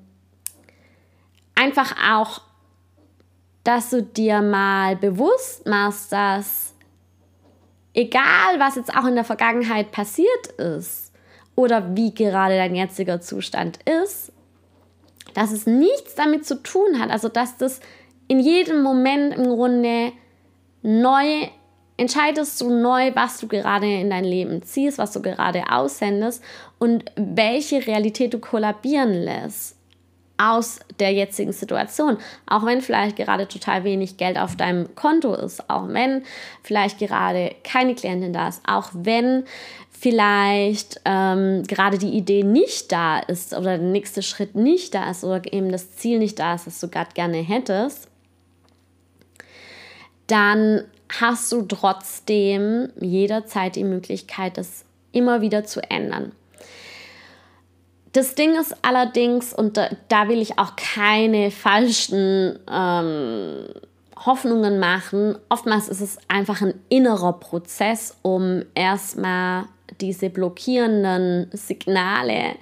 einfach 1.54 1.94
auch, 2.12 2.40
dass 3.64 3.90
du 3.90 4.02
dir 4.02 4.42
mal 4.42 4.96
bewusst 4.96 5.66
machst, 5.66 6.12
dass 6.12 6.74
egal 7.94 8.58
was 8.58 8.76
jetzt 8.76 8.94
auch 8.96 9.06
in 9.06 9.14
der 9.14 9.24
Vergangenheit 9.24 9.90
passiert 9.90 10.46
ist 10.58 11.12
oder 11.56 11.96
wie 11.96 12.14
gerade 12.14 12.56
dein 12.56 12.74
jetziger 12.74 13.20
Zustand 13.20 13.78
ist, 13.84 14.32
dass 15.34 15.50
es 15.50 15.66
nichts 15.66 16.14
damit 16.14 16.46
zu 16.46 16.62
tun 16.62 17.00
hat, 17.00 17.10
also 17.10 17.28
dass 17.28 17.56
das 17.56 17.80
in 18.28 18.38
jedem 18.40 18.82
Moment 18.82 19.34
im 19.34 19.44
Grunde 19.44 20.12
neu 20.82 21.48
entscheidest 21.96 22.60
du 22.60 22.70
neu, 22.70 23.14
was 23.14 23.38
du 23.38 23.48
gerade 23.48 23.86
in 23.86 24.10
dein 24.10 24.24
Leben 24.24 24.62
ziehst, 24.62 24.98
was 24.98 25.12
du 25.12 25.22
gerade 25.22 25.64
aussendest 25.70 26.42
und 26.78 27.04
welche 27.16 27.86
Realität 27.86 28.34
du 28.34 28.38
kollabieren 28.38 29.12
lässt 29.12 29.76
aus 30.38 30.80
der 31.00 31.12
jetzigen 31.12 31.52
Situation. 31.52 32.18
Auch 32.46 32.66
wenn 32.66 32.82
vielleicht 32.82 33.16
gerade 33.16 33.48
total 33.48 33.84
wenig 33.84 34.16
Geld 34.16 34.38
auf 34.38 34.56
deinem 34.56 34.94
Konto 34.94 35.34
ist, 35.34 35.70
auch 35.70 35.88
wenn 35.88 36.24
vielleicht 36.62 36.98
gerade 36.98 37.54
keine 37.64 37.94
Klientin 37.94 38.32
da 38.32 38.48
ist, 38.48 38.62
auch 38.66 38.90
wenn 38.92 39.44
vielleicht 39.90 41.00
ähm, 41.06 41.62
gerade 41.62 41.96
die 41.96 42.10
Idee 42.10 42.42
nicht 42.42 42.92
da 42.92 43.18
ist 43.18 43.54
oder 43.54 43.78
der 43.78 43.88
nächste 43.88 44.22
Schritt 44.22 44.54
nicht 44.54 44.94
da 44.94 45.10
ist 45.10 45.24
oder 45.24 45.40
eben 45.50 45.72
das 45.72 45.96
Ziel 45.96 46.18
nicht 46.18 46.38
da 46.38 46.54
ist, 46.54 46.66
das 46.66 46.80
du 46.80 46.88
gerade 46.88 47.12
gerne 47.14 47.38
hättest, 47.38 48.08
dann 50.26 50.84
hast 51.08 51.52
du 51.52 51.62
trotzdem 51.62 52.90
jederzeit 53.00 53.76
die 53.76 53.84
Möglichkeit, 53.84 54.58
das 54.58 54.84
immer 55.12 55.40
wieder 55.40 55.64
zu 55.64 55.82
ändern. 55.90 56.32
Das 58.12 58.34
Ding 58.34 58.54
ist 58.58 58.74
allerdings, 58.82 59.52
und 59.52 59.76
da, 59.76 59.90
da 60.08 60.28
will 60.28 60.40
ich 60.40 60.58
auch 60.58 60.74
keine 60.76 61.50
falschen 61.50 62.58
ähm, 62.70 63.66
Hoffnungen 64.24 64.78
machen, 64.78 65.36
oftmals 65.50 65.88
ist 65.88 66.00
es 66.00 66.18
einfach 66.28 66.62
ein 66.62 66.74
innerer 66.88 67.34
Prozess, 67.34 68.16
um 68.22 68.62
erstmal 68.74 69.66
diese 70.00 70.30
blockierenden 70.30 71.50
Signale 71.52 72.56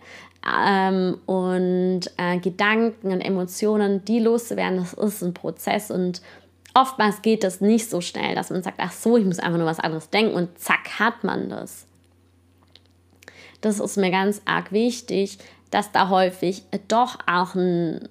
ähm, 0.45 1.19
und 1.27 2.01
äh, 2.17 2.39
Gedanken 2.39 3.13
und 3.13 3.21
Emotionen, 3.21 4.05
die 4.05 4.19
loszuwerden. 4.19 4.79
Das 4.79 4.93
ist 4.93 5.23
ein 5.23 5.35
Prozess 5.35 5.91
und 5.91 6.21
oftmals 6.75 7.23
geht 7.23 7.45
das 7.45 7.61
nicht 7.61 7.89
so 7.89 8.01
schnell, 8.01 8.35
dass 8.35 8.51
man 8.51 8.63
sagt, 8.63 8.79
ach 8.81 8.93
so, 8.93 9.17
ich 9.17 9.25
muss 9.25 9.39
einfach 9.39 9.59
nur 9.59 9.67
was 9.67 9.81
anderes 9.81 10.11
denken 10.11 10.35
und 10.35 10.59
zack 10.59 10.99
hat 10.99 11.25
man 11.25 11.49
das. 11.49 11.87
Das 13.61 13.81
ist 13.81 13.97
mir 13.97 14.11
ganz 14.11 14.43
arg 14.45 14.73
wichtig, 14.73 15.39
dass 15.71 15.91
da 15.93 16.09
häufig 16.09 16.65
doch 16.89 17.19
auch 17.27 17.55
ein 17.55 18.09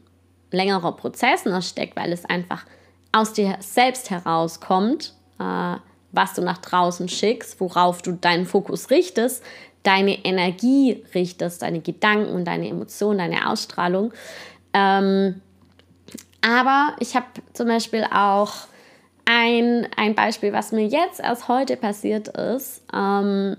längerer 0.52 0.93
Prozess 0.93 1.45
noch 1.45 1.62
steckt, 1.62 1.95
weil 1.95 2.12
es 2.12 2.26
einfach 2.26 2.65
aus 3.12 3.34
dir 3.34 3.58
selbst 3.60 4.10
herauskommt, 4.10 5.13
äh, 5.39 5.76
was 6.12 6.34
du 6.34 6.41
nach 6.41 6.60
draußen 6.60 7.10
schickst, 7.10 7.60
worauf 7.60 8.02
du 8.02 8.13
deinen 8.13 8.45
Fokus 8.45 8.89
richtest, 8.89 9.43
deine 9.84 10.26
Energie 10.26 11.04
richtest, 11.13 11.62
deine 11.62 11.82
Gedanken 11.82 12.34
und 12.34 12.45
deine 12.45 12.69
Emotionen, 12.69 13.17
deine 13.19 13.49
Ausstrahlung. 13.49 14.13
Ähm, 14.73 15.41
aber 16.45 16.95
ich 16.99 17.15
habe 17.15 17.25
zum 17.53 17.67
Beispiel 17.67 18.03
auch 18.03 18.51
ein, 19.25 19.88
ein 19.95 20.15
Beispiel, 20.15 20.51
was 20.51 20.71
mir 20.71 20.86
jetzt 20.86 21.19
erst 21.19 21.47
heute 21.47 21.77
passiert 21.77 22.27
ist, 22.27 22.84
ähm, 22.93 23.58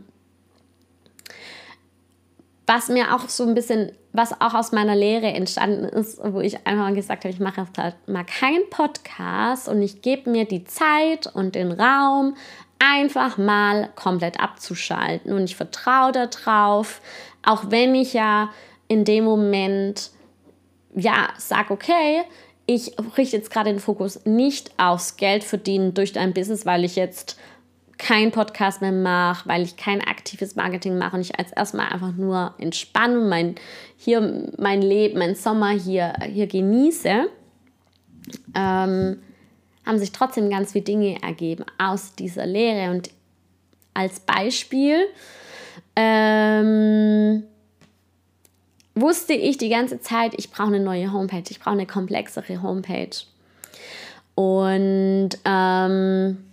was 2.66 2.88
mir 2.88 3.14
auch 3.14 3.29
so 3.29 3.44
ein 3.44 3.55
bisschen, 3.55 3.92
was 4.12 4.38
auch 4.40 4.55
aus 4.55 4.73
meiner 4.73 4.97
Lehre 4.97 5.27
entstanden 5.27 5.85
ist, 5.85 6.18
wo 6.23 6.40
ich 6.40 6.66
einfach 6.66 6.94
gesagt 6.94 7.25
habe, 7.25 7.33
ich 7.33 7.40
mache 7.40 7.62
jetzt 7.62 7.77
halt 7.77 7.97
mal 8.09 8.25
keinen 8.25 8.68
Podcast 8.70 9.68
und 9.68 9.83
ich 9.83 10.03
gebe 10.03 10.31
mir 10.31 10.44
die 10.47 10.64
Zeit 10.64 11.27
und 11.27 11.55
den 11.55 11.73
Raum, 11.73 12.37
einfach 12.79 13.38
mal 13.38 13.90
komplett 13.94 14.40
abzuschalten. 14.40 15.33
Und 15.33 15.44
ich 15.44 15.57
vertraue 15.57 16.12
darauf, 16.12 17.01
auch 17.42 17.64
wenn 17.68 17.94
ich 17.94 18.12
ja 18.12 18.51
in 18.88 19.05
dem 19.05 19.25
Moment 19.25 20.11
ja 20.94 21.29
sage, 21.38 21.73
okay, 21.73 22.23
ich 22.66 22.92
richte 23.16 23.37
jetzt 23.37 23.50
gerade 23.50 23.70
den 23.70 23.81
Fokus 23.81 24.24
nicht 24.24 24.72
aufs 24.79 25.16
Geld 25.16 25.44
verdienen 25.44 25.94
durch 25.94 26.12
dein 26.12 26.33
Business, 26.33 26.64
weil 26.64 26.85
ich 26.85 26.96
jetzt 26.96 27.38
kein 27.98 28.33
Podcast 28.33 28.81
mehr 28.81 28.92
mache, 28.92 29.48
weil 29.48 29.62
ich 29.62 29.77
kein 29.77 30.00
aktives 30.00 30.57
Marketing 30.57 30.98
mache 30.98 31.16
und 31.16 31.22
ich 31.22 31.38
als 31.38 31.53
erstmal 31.53 31.92
einfach 31.92 32.12
nur 32.12 32.55
entspanne 32.59 33.20
mein, 33.20 33.55
hier 33.96 34.50
mein 34.59 34.83
Leben, 34.83 35.18
mein 35.18 35.35
Sommer 35.35 35.70
hier, 35.70 36.14
hier 36.31 36.46
genieße, 36.46 37.29
ähm, 38.55 39.22
haben 39.87 39.98
sich 39.98 40.12
trotzdem 40.12 40.50
ganz 40.50 40.72
viele 40.72 40.85
Dinge 40.85 41.22
ergeben 41.22 41.64
aus 41.79 42.14
dieser 42.14 42.46
Lehre. 42.46 42.90
Und 42.90 43.11
als 43.92 44.20
Beispiel 44.20 45.07
ähm, 45.94 47.44
wusste 48.95 49.33
ich 49.33 49.59
die 49.59 49.69
ganze 49.69 50.01
Zeit, 50.01 50.35
ich 50.37 50.51
brauche 50.51 50.69
eine 50.69 50.81
neue 50.81 51.13
Homepage, 51.13 51.45
ich 51.49 51.61
brauche 51.61 51.75
eine 51.75 51.87
komplexere 51.87 52.63
Homepage. 52.63 53.17
Und 54.35 55.31
ähm, 55.45 56.45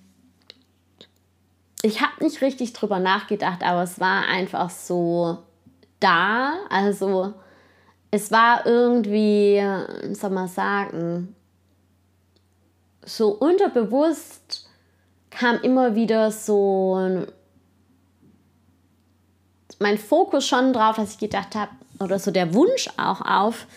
ich 1.82 2.02
habe 2.02 2.24
nicht 2.24 2.42
richtig 2.42 2.74
drüber 2.74 3.00
nachgedacht, 3.00 3.64
aber 3.64 3.84
es 3.84 4.00
war 4.00 4.28
einfach 4.28 4.70
so 4.70 5.40
da. 6.00 6.54
Also 6.70 7.34
es 8.12 8.32
war 8.32 8.66
irgendwie, 8.66 9.64
soll 10.14 10.30
man 10.32 10.48
sagen, 10.48 11.36
so 13.04 13.30
unterbewusst 13.30 14.70
kam 15.32 15.60
immer 15.62 15.96
wieder 15.96 16.32
so 16.32 17.26
mein 19.80 19.98
Fokus 19.98 20.48
schon 20.48 20.74
drauf, 20.74 20.98
dass 20.98 21.14
ich 21.14 21.18
gedacht 21.18 21.56
habe, 21.56 21.72
oder 22.02 22.20
so 22.20 22.32
der 22.32 22.54
Wunsch 22.54 22.90
auch 22.98 23.22
auf, 23.22 23.68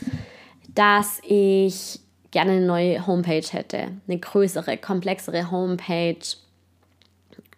dass 0.75 1.21
ich 1.23 2.01
gerne 2.31 2.53
eine 2.53 2.67
neue 2.67 3.07
Homepage 3.07 3.47
hätte, 3.51 3.89
eine 4.09 4.19
größere, 4.19 4.77
komplexere 4.77 5.51
Homepage 5.51 6.17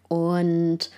und 0.09 0.91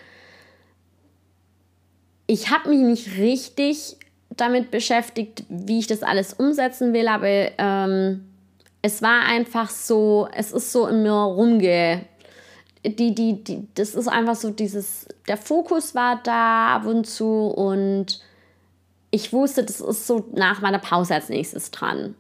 ich 2.27 2.51
habe 2.51 2.69
mich 2.69 2.81
nicht 2.81 3.19
richtig 3.19 3.97
damit 4.31 4.71
beschäftigt, 4.71 5.45
wie 5.49 5.79
ich 5.79 5.87
das 5.87 6.03
alles 6.03 6.35
umsetzen 6.35 6.93
will, 6.93 7.09
aber 7.09 7.51
ähm, 7.59 8.29
es 8.83 9.03
war 9.03 9.25
einfach 9.25 9.71
so, 9.71 10.29
es 10.35 10.53
ist 10.53 10.73
so 10.73 10.87
in 10.87 11.03
mir 11.03 11.13
rumge. 11.13 12.05
Die, 12.85 13.15
die, 13.15 13.43
die, 13.43 13.67
das 13.75 13.95
ist 13.95 14.07
einfach 14.07 14.37
so 14.37 14.51
dieses, 14.51 15.07
der 15.27 15.37
Fokus 15.37 15.95
war 15.95 16.21
da 16.23 16.77
ab 16.77 16.87
und 16.87 17.07
zu 17.07 17.49
und 17.49 18.21
ich 19.11 19.33
wusste, 19.33 19.65
das 19.65 19.81
ist 19.81 20.07
so 20.07 20.27
nach 20.35 20.61
meiner 20.61 20.79
Pause 20.79 21.15
als 21.15 21.29
nächstes 21.29 21.71
dran. 21.71 22.15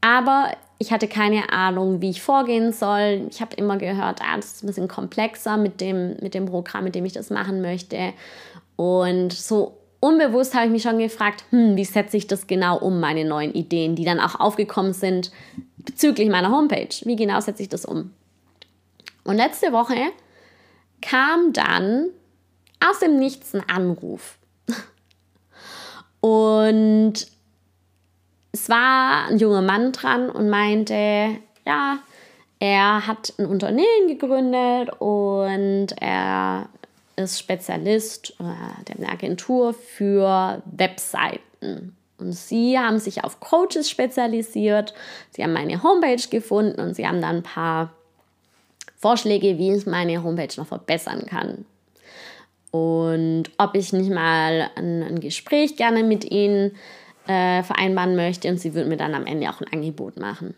Aber 0.00 0.50
ich 0.78 0.92
hatte 0.92 1.08
keine 1.08 1.50
Ahnung, 1.50 2.00
wie 2.00 2.10
ich 2.10 2.22
vorgehen 2.22 2.72
soll. 2.72 3.26
Ich 3.30 3.40
habe 3.40 3.56
immer 3.56 3.78
gehört, 3.78 4.20
ah, 4.22 4.36
das 4.36 4.46
ist 4.46 4.64
ein 4.64 4.66
bisschen 4.66 4.88
komplexer 4.88 5.56
mit 5.56 5.80
dem, 5.80 6.16
mit 6.20 6.34
dem 6.34 6.46
Programm, 6.46 6.84
mit 6.84 6.94
dem 6.94 7.04
ich 7.04 7.12
das 7.12 7.30
machen 7.30 7.62
möchte. 7.62 8.12
Und 8.76 9.32
so 9.32 9.78
unbewusst 10.00 10.54
habe 10.54 10.66
ich 10.66 10.72
mich 10.72 10.82
schon 10.82 10.98
gefragt, 10.98 11.44
hm, 11.50 11.76
wie 11.76 11.84
setze 11.84 12.16
ich 12.16 12.26
das 12.26 12.46
genau 12.46 12.78
um, 12.78 13.00
meine 13.00 13.24
neuen 13.24 13.54
Ideen, 13.54 13.96
die 13.96 14.04
dann 14.04 14.20
auch 14.20 14.38
aufgekommen 14.38 14.92
sind 14.92 15.30
bezüglich 15.78 16.28
meiner 16.28 16.50
Homepage. 16.50 16.94
Wie 17.04 17.16
genau 17.16 17.40
setze 17.40 17.62
ich 17.62 17.68
das 17.68 17.84
um? 17.84 18.10
Und 19.24 19.36
letzte 19.36 19.72
Woche 19.72 19.96
kam 21.00 21.52
dann 21.52 22.10
aus 22.86 22.98
dem 22.98 23.18
Nichts 23.18 23.54
ein 23.54 23.62
Anruf. 23.68 24.38
Und 26.24 27.26
es 28.52 28.70
war 28.70 29.26
ein 29.26 29.36
junger 29.36 29.60
Mann 29.60 29.92
dran 29.92 30.30
und 30.30 30.48
meinte, 30.48 31.36
ja, 31.66 31.98
er 32.60 33.06
hat 33.06 33.34
ein 33.36 33.44
Unternehmen 33.44 34.08
gegründet 34.08 34.88
und 35.00 35.88
er 36.00 36.70
ist 37.16 37.38
Spezialist, 37.38 38.32
der 38.38 39.10
Agentur 39.10 39.74
für 39.74 40.62
Webseiten. 40.64 41.94
Und 42.16 42.32
sie 42.32 42.78
haben 42.78 43.00
sich 43.00 43.22
auf 43.22 43.40
Coaches 43.40 43.90
spezialisiert. 43.90 44.94
Sie 45.28 45.42
haben 45.42 45.52
meine 45.52 45.82
Homepage 45.82 46.26
gefunden 46.30 46.80
und 46.80 46.94
sie 46.94 47.06
haben 47.06 47.20
dann 47.20 47.36
ein 47.36 47.42
paar 47.42 47.92
Vorschläge, 48.96 49.58
wie 49.58 49.74
ich 49.74 49.84
meine 49.84 50.22
Homepage 50.22 50.56
noch 50.56 50.68
verbessern 50.68 51.26
kann. 51.26 51.66
Und 52.74 53.52
ob 53.56 53.76
ich 53.76 53.92
nicht 53.92 54.10
mal 54.10 54.68
ein, 54.74 55.04
ein 55.04 55.20
Gespräch 55.20 55.76
gerne 55.76 56.02
mit 56.02 56.28
ihnen 56.28 56.72
äh, 57.28 57.62
vereinbaren 57.62 58.16
möchte 58.16 58.48
und 58.48 58.58
sie 58.58 58.74
würde 58.74 58.88
mir 58.88 58.96
dann 58.96 59.14
am 59.14 59.26
Ende 59.26 59.48
auch 59.48 59.60
ein 59.60 59.72
Angebot 59.72 60.16
machen. 60.16 60.56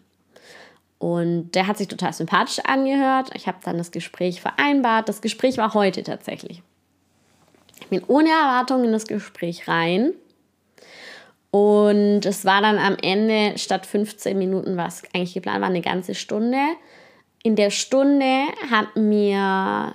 Und 0.98 1.50
der 1.50 1.66
hat 1.66 1.76
sich 1.76 1.88
total 1.88 2.14
sympathisch 2.14 2.60
angehört. 2.60 3.32
Ich 3.34 3.46
habe 3.46 3.58
dann 3.62 3.76
das 3.76 3.90
Gespräch 3.90 4.40
vereinbart. 4.40 5.10
Das 5.10 5.20
Gespräch 5.20 5.58
war 5.58 5.74
heute 5.74 6.04
tatsächlich. 6.04 6.62
Ich 7.82 7.88
bin 7.88 8.02
ohne 8.06 8.30
Erwartung 8.30 8.84
in 8.84 8.92
das 8.92 9.06
Gespräch 9.06 9.68
rein. 9.68 10.14
Und 11.50 12.24
es 12.24 12.46
war 12.46 12.62
dann 12.62 12.78
am 12.78 12.96
Ende 13.02 13.58
statt 13.58 13.84
15 13.84 14.38
Minuten, 14.38 14.78
was 14.78 15.02
eigentlich 15.12 15.34
geplant 15.34 15.60
war, 15.60 15.68
eine 15.68 15.82
ganze 15.82 16.14
Stunde. 16.14 16.62
In 17.42 17.56
der 17.56 17.68
Stunde 17.68 18.46
hat 18.70 18.96
mir 18.96 19.92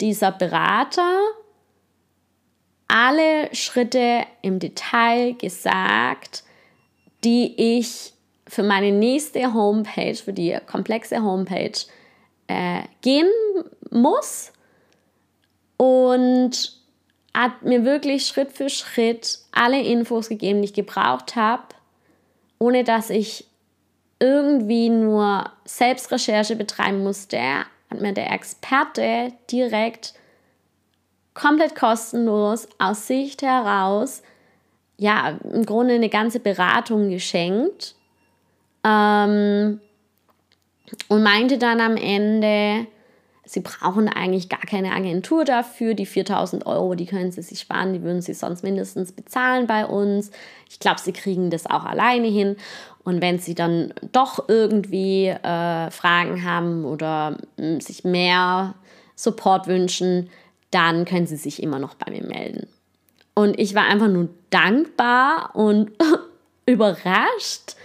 dieser 0.00 0.32
Berater 0.32 1.20
alle 2.88 3.54
Schritte 3.54 4.24
im 4.42 4.58
Detail 4.58 5.34
gesagt, 5.34 6.42
die 7.24 7.78
ich 7.78 8.14
für 8.46 8.62
meine 8.62 8.92
nächste 8.92 9.52
Homepage, 9.52 10.14
für 10.14 10.32
die 10.32 10.56
komplexe 10.66 11.22
Homepage 11.22 11.78
äh, 12.46 12.82
gehen 13.02 13.28
muss 13.90 14.52
und 15.76 16.78
hat 17.34 17.62
mir 17.62 17.84
wirklich 17.84 18.26
Schritt 18.26 18.52
für 18.52 18.70
Schritt 18.70 19.38
alle 19.52 19.82
Infos 19.82 20.28
gegeben, 20.28 20.62
die 20.62 20.68
ich 20.68 20.74
gebraucht 20.74 21.36
habe, 21.36 21.62
ohne 22.58 22.84
dass 22.84 23.10
ich 23.10 23.44
irgendwie 24.18 24.88
nur 24.88 25.50
Selbstrecherche 25.64 26.56
betreiben 26.56 27.04
musste, 27.04 27.38
hat 27.90 28.00
mir 28.00 28.12
der 28.12 28.32
Experte 28.32 29.32
direkt 29.50 30.14
komplett 31.34 31.74
kostenlos 31.74 32.68
aus 32.78 33.06
Sicht 33.06 33.42
heraus, 33.42 34.22
ja, 34.96 35.38
im 35.44 35.64
Grunde 35.64 35.94
eine 35.94 36.08
ganze 36.08 36.40
Beratung 36.40 37.10
geschenkt. 37.10 37.94
Ähm, 38.84 39.80
und 41.08 41.22
meinte 41.22 41.58
dann 41.58 41.80
am 41.80 41.96
Ende, 41.96 42.86
sie 43.48 43.60
brauchen 43.60 44.08
eigentlich 44.08 44.50
gar 44.50 44.60
keine 44.60 44.92
Agentur 44.92 45.44
dafür. 45.44 45.94
Die 45.94 46.04
4000 46.04 46.66
Euro, 46.66 46.94
die 46.94 47.06
können 47.06 47.32
sie 47.32 47.40
sich 47.40 47.60
sparen, 47.60 47.94
die 47.94 48.02
würden 48.02 48.20
sie 48.20 48.34
sonst 48.34 48.62
mindestens 48.62 49.12
bezahlen 49.12 49.66
bei 49.66 49.86
uns. 49.86 50.30
Ich 50.68 50.78
glaube, 50.80 51.00
sie 51.00 51.12
kriegen 51.12 51.48
das 51.48 51.66
auch 51.66 51.84
alleine 51.84 52.28
hin. 52.28 52.56
Und 53.04 53.22
wenn 53.22 53.38
sie 53.38 53.54
dann 53.54 53.94
doch 54.12 54.48
irgendwie 54.48 55.28
äh, 55.28 55.90
Fragen 55.90 56.44
haben 56.44 56.84
oder 56.84 57.38
äh, 57.56 57.80
sich 57.80 58.04
mehr 58.04 58.74
Support 59.16 59.66
wünschen, 59.66 60.28
dann 60.70 61.06
können 61.06 61.26
Sie 61.26 61.36
sich 61.36 61.62
immer 61.62 61.78
noch 61.78 61.94
bei 61.94 62.10
mir 62.10 62.22
melden. 62.22 62.68
Und 63.34 63.58
ich 63.58 63.74
war 63.74 63.84
einfach 63.84 64.08
nur 64.08 64.28
dankbar 64.50 65.52
und 65.54 65.90
überrascht, 66.66 67.76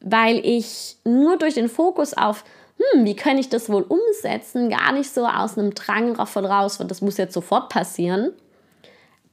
weil 0.00 0.44
ich 0.44 0.96
nur 1.04 1.38
durch 1.38 1.54
den 1.54 1.70
Fokus 1.70 2.12
auf, 2.12 2.44
hm, 2.80 3.04
wie 3.04 3.16
kann 3.16 3.38
ich 3.38 3.48
das 3.48 3.68
wohl 3.68 3.82
umsetzen, 3.82 4.70
gar 4.70 4.92
nicht 4.92 5.12
so 5.12 5.26
aus 5.26 5.58
einem 5.58 5.74
Drang 5.74 6.16
raus, 6.16 6.78
das 6.78 7.02
muss 7.02 7.18
jetzt 7.18 7.34
sofort 7.34 7.68
passieren, 7.68 8.32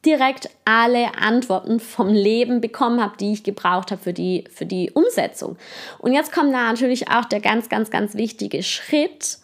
direkt 0.06 0.50
alle 0.66 1.16
Antworten 1.18 1.80
vom 1.80 2.10
Leben 2.10 2.62
bekommen 2.62 3.02
habe, 3.02 3.18
die 3.18 3.34
ich 3.34 3.44
gebraucht 3.44 3.92
habe 3.92 4.02
für 4.02 4.14
die, 4.14 4.46
für 4.54 4.66
die 4.66 4.92
Umsetzung. 4.92 5.58
Und 6.00 6.14
jetzt 6.14 6.32
kommt 6.32 6.54
da 6.54 6.70
natürlich 6.70 7.10
auch 7.10 7.26
der 7.26 7.40
ganz, 7.40 7.70
ganz, 7.70 7.90
ganz 7.90 8.16
wichtige 8.16 8.64
Schritt, 8.64 9.38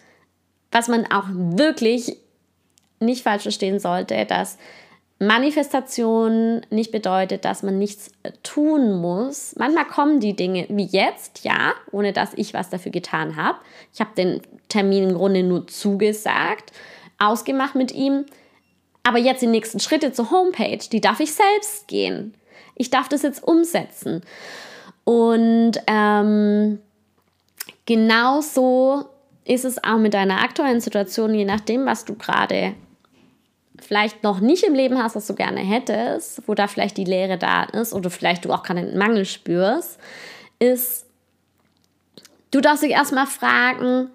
was 0.71 0.87
man 0.87 1.05
auch 1.11 1.25
wirklich 1.29 2.17
nicht 2.99 3.23
falsch 3.23 3.43
verstehen 3.43 3.79
sollte, 3.79 4.25
dass 4.25 4.57
Manifestation 5.27 6.61
nicht 6.69 6.91
bedeutet, 6.91 7.45
dass 7.45 7.63
man 7.63 7.77
nichts 7.77 8.11
äh, 8.23 8.31
tun 8.43 8.99
muss. 8.99 9.55
Manchmal 9.57 9.85
kommen 9.85 10.19
die 10.19 10.35
Dinge 10.35 10.65
wie 10.69 10.85
jetzt, 10.85 11.43
ja, 11.43 11.73
ohne 11.91 12.13
dass 12.13 12.33
ich 12.35 12.53
was 12.53 12.69
dafür 12.69 12.91
getan 12.91 13.35
habe. 13.35 13.57
Ich 13.93 13.99
habe 13.99 14.11
den 14.15 14.41
Termin 14.69 15.09
im 15.09 15.15
Grunde 15.15 15.43
nur 15.43 15.67
zugesagt, 15.67 16.71
ausgemacht 17.19 17.75
mit 17.75 17.91
ihm. 17.91 18.25
Aber 19.03 19.17
jetzt 19.17 19.41
die 19.41 19.47
nächsten 19.47 19.79
Schritte 19.79 20.13
zur 20.13 20.31
Homepage, 20.31 20.79
die 20.91 21.01
darf 21.01 21.19
ich 21.19 21.33
selbst 21.33 21.87
gehen. 21.87 22.33
Ich 22.75 22.89
darf 22.89 23.09
das 23.09 23.21
jetzt 23.21 23.43
umsetzen. 23.43 24.21
Und 25.03 25.73
ähm, 25.87 26.79
genauso 27.85 29.05
ist 29.45 29.65
es 29.65 29.83
auch 29.83 29.97
mit 29.97 30.13
deiner 30.13 30.41
aktuellen 30.41 30.79
Situation, 30.79 31.35
je 31.35 31.45
nachdem, 31.45 31.85
was 31.85 32.05
du 32.05 32.15
gerade 32.15 32.73
vielleicht 33.83 34.23
noch 34.23 34.39
nicht 34.39 34.63
im 34.63 34.73
Leben 34.73 34.97
hast, 34.97 35.15
was 35.15 35.27
du 35.27 35.35
gerne 35.35 35.59
hättest, 35.59 36.47
wo 36.47 36.53
da 36.53 36.67
vielleicht 36.67 36.97
die 36.97 37.03
Leere 37.03 37.37
da 37.37 37.63
ist 37.63 37.93
oder 37.93 38.09
vielleicht 38.09 38.45
du 38.45 38.53
auch 38.53 38.63
keinen 38.63 38.97
Mangel 38.97 39.25
spürst, 39.25 39.99
ist, 40.59 41.05
du 42.51 42.61
darfst 42.61 42.83
dich 42.83 42.91
erstmal 42.91 43.27
fragen, 43.27 44.09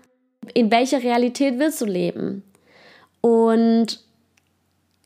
in 0.54 0.70
welcher 0.70 1.02
Realität 1.02 1.58
willst 1.58 1.80
du 1.80 1.86
leben? 1.86 2.42
Und 3.20 4.00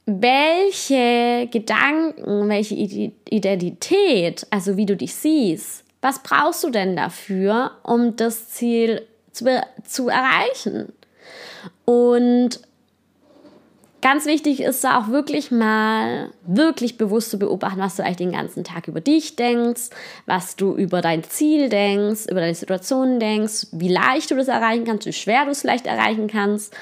welche 0.06 1.48
Gedanken, 1.50 2.48
welche 2.48 2.74
Identität, 2.74 4.46
also 4.50 4.76
wie 4.76 4.86
du 4.86 4.96
dich 4.96 5.14
siehst, 5.14 5.84
was 6.00 6.22
brauchst 6.22 6.64
du 6.64 6.70
denn 6.70 6.96
dafür, 6.96 7.72
um 7.84 8.16
das 8.16 8.48
Ziel 8.48 9.06
zu, 9.30 9.44
zu 9.84 10.08
erreichen? 10.08 10.92
Und 11.84 12.60
ganz 14.02 14.26
wichtig 14.26 14.60
ist 14.60 14.84
da 14.84 14.98
auch 14.98 15.08
wirklich 15.08 15.50
mal 15.50 16.30
wirklich 16.44 16.98
bewusst 16.98 17.30
zu 17.30 17.38
beobachten, 17.38 17.80
was 17.80 17.96
du 17.96 18.02
eigentlich 18.02 18.16
den 18.16 18.32
ganzen 18.32 18.64
Tag 18.64 18.88
über 18.88 19.00
dich 19.00 19.36
denkst, 19.36 19.90
was 20.26 20.56
du 20.56 20.74
über 20.74 21.00
dein 21.00 21.24
Ziel 21.24 21.68
denkst, 21.68 22.26
über 22.28 22.40
deine 22.40 22.54
Situation 22.54 23.20
denkst, 23.20 23.68
wie 23.72 23.88
leicht 23.88 24.30
du 24.30 24.34
das 24.34 24.48
erreichen 24.48 24.84
kannst, 24.84 25.06
wie 25.06 25.12
schwer 25.12 25.44
du 25.44 25.52
es 25.52 25.62
leicht 25.62 25.86
erreichen 25.86 26.26
kannst. 26.26 26.74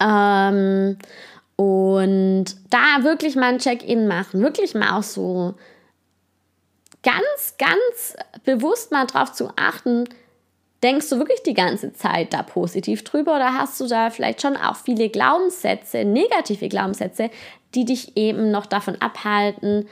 Ähm, 0.00 0.96
und 1.56 2.44
da 2.70 3.04
wirklich 3.04 3.36
mal 3.36 3.52
ein 3.52 3.58
Check-in 3.58 4.08
machen, 4.08 4.42
wirklich 4.42 4.74
mal 4.74 4.98
auch 4.98 5.02
so 5.02 5.54
ganz, 7.02 7.54
ganz 7.58 8.16
bewusst 8.44 8.92
mal 8.92 9.06
drauf 9.06 9.32
zu 9.32 9.50
achten, 9.56 10.08
denkst 10.82 11.08
du 11.08 11.18
wirklich 11.18 11.42
die 11.42 11.54
ganze 11.54 11.92
Zeit 11.92 12.32
da 12.32 12.42
positiv 12.42 13.04
drüber 13.04 13.36
oder 13.36 13.54
hast 13.54 13.80
du 13.80 13.86
da 13.86 14.10
vielleicht 14.10 14.42
schon 14.42 14.56
auch 14.56 14.76
viele 14.76 15.08
Glaubenssätze, 15.08 16.04
negative 16.04 16.68
Glaubenssätze, 16.68 17.30
die 17.74 17.84
dich 17.84 18.16
eben 18.16 18.50
noch 18.50 18.66
davon 18.66 18.96
abhalten, 19.00 19.88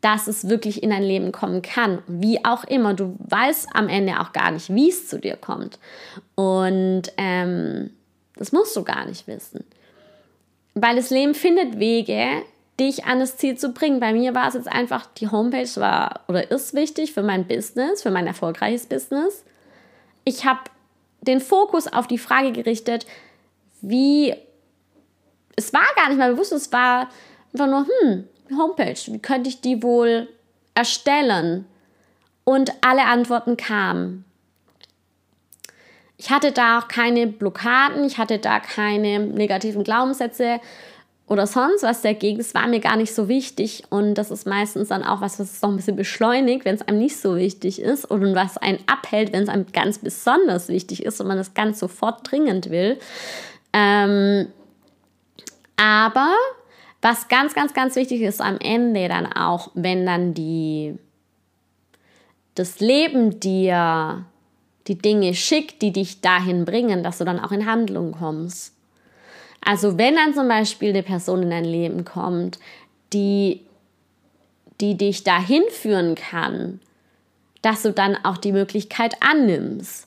dass 0.00 0.26
es 0.26 0.48
wirklich 0.48 0.82
in 0.82 0.90
dein 0.90 1.02
Leben 1.02 1.30
kommen 1.30 1.60
kann. 1.60 2.02
Wie 2.06 2.44
auch 2.44 2.64
immer, 2.64 2.94
du 2.94 3.16
weißt 3.18 3.68
am 3.74 3.88
Ende 3.88 4.20
auch 4.20 4.32
gar 4.32 4.50
nicht, 4.50 4.74
wie 4.74 4.88
es 4.88 5.08
zu 5.08 5.18
dir 5.18 5.36
kommt. 5.36 5.78
Und 6.34 7.02
ähm, 7.18 7.90
das 8.36 8.52
musst 8.52 8.74
du 8.76 8.82
gar 8.82 9.04
nicht 9.04 9.26
wissen. 9.26 9.64
Weil 10.74 10.96
das 10.96 11.10
Leben 11.10 11.34
findet 11.34 11.78
Wege, 11.78 12.42
dich 12.78 13.04
an 13.04 13.20
das 13.20 13.36
Ziel 13.36 13.58
zu 13.58 13.72
bringen. 13.72 14.00
Bei 14.00 14.14
mir 14.14 14.34
war 14.34 14.48
es 14.48 14.54
jetzt 14.54 14.72
einfach, 14.72 15.04
die 15.18 15.28
Homepage 15.28 15.68
war 15.76 16.20
oder 16.28 16.50
ist 16.50 16.72
wichtig 16.72 17.12
für 17.12 17.22
mein 17.22 17.46
Business, 17.46 18.02
für 18.02 18.10
mein 18.10 18.26
erfolgreiches 18.26 18.86
Business. 18.86 19.44
Ich 20.24 20.44
habe 20.44 20.60
den 21.22 21.40
Fokus 21.40 21.86
auf 21.86 22.06
die 22.06 22.18
Frage 22.18 22.52
gerichtet, 22.52 23.06
wie, 23.80 24.34
es 25.56 25.72
war 25.72 25.82
gar 25.96 26.08
nicht 26.08 26.18
mal 26.18 26.32
bewusst, 26.32 26.52
es 26.52 26.72
war 26.72 27.08
einfach 27.52 27.66
nur, 27.66 27.86
hm, 27.86 28.28
Homepage, 28.56 28.98
wie 29.06 29.18
könnte 29.18 29.48
ich 29.48 29.60
die 29.60 29.82
wohl 29.82 30.28
erstellen? 30.74 31.66
Und 32.44 32.72
alle 32.80 33.04
Antworten 33.04 33.56
kamen. 33.56 34.24
Ich 36.16 36.30
hatte 36.30 36.52
da 36.52 36.78
auch 36.78 36.88
keine 36.88 37.26
Blockaden, 37.26 38.04
ich 38.04 38.18
hatte 38.18 38.38
da 38.38 38.60
keine 38.60 39.20
negativen 39.20 39.84
Glaubenssätze 39.84 40.60
oder 41.30 41.46
sonst 41.46 41.84
was 41.84 42.02
dagegen. 42.02 42.38
Das 42.38 42.54
war 42.54 42.66
mir 42.66 42.80
gar 42.80 42.96
nicht 42.96 43.14
so 43.14 43.28
wichtig. 43.28 43.84
Und 43.88 44.14
das 44.16 44.32
ist 44.32 44.48
meistens 44.48 44.88
dann 44.88 45.04
auch 45.04 45.20
was, 45.20 45.38
was 45.38 45.52
es 45.52 45.62
noch 45.62 45.70
ein 45.70 45.76
bisschen 45.76 45.94
beschleunigt, 45.94 46.64
wenn 46.64 46.74
es 46.74 46.82
einem 46.82 46.98
nicht 46.98 47.16
so 47.18 47.36
wichtig 47.36 47.80
ist. 47.80 48.04
Und 48.04 48.34
was 48.34 48.58
einen 48.58 48.80
abhält, 48.88 49.32
wenn 49.32 49.44
es 49.44 49.48
einem 49.48 49.66
ganz 49.72 49.98
besonders 49.98 50.66
wichtig 50.66 51.04
ist 51.04 51.20
und 51.20 51.28
man 51.28 51.36
das 51.36 51.54
ganz 51.54 51.78
sofort 51.78 52.28
dringend 52.28 52.70
will. 52.70 52.98
Ähm, 53.72 54.48
aber 55.76 56.34
was 57.00 57.28
ganz, 57.28 57.54
ganz, 57.54 57.74
ganz 57.74 57.94
wichtig 57.94 58.22
ist 58.22 58.40
am 58.40 58.58
Ende 58.58 59.06
dann 59.06 59.32
auch, 59.32 59.70
wenn 59.74 60.04
dann 60.04 60.34
die, 60.34 60.98
das 62.56 62.80
Leben 62.80 63.38
dir 63.38 64.24
die 64.88 64.98
Dinge 64.98 65.34
schickt, 65.34 65.80
die 65.80 65.92
dich 65.92 66.22
dahin 66.22 66.64
bringen, 66.64 67.04
dass 67.04 67.18
du 67.18 67.24
dann 67.24 67.38
auch 67.38 67.52
in 67.52 67.66
Handlung 67.66 68.10
kommst. 68.18 68.74
Also 69.60 69.98
wenn 69.98 70.16
dann 70.16 70.34
zum 70.34 70.48
Beispiel 70.48 70.90
eine 70.90 71.02
Person 71.02 71.42
in 71.42 71.50
dein 71.50 71.64
Leben 71.64 72.04
kommt, 72.04 72.58
die, 73.12 73.60
die 74.80 74.96
dich 74.96 75.24
dahin 75.24 75.62
führen 75.70 76.14
kann, 76.14 76.80
dass 77.62 77.82
du 77.82 77.92
dann 77.92 78.16
auch 78.24 78.38
die 78.38 78.52
Möglichkeit 78.52 79.14
annimmst. 79.20 80.06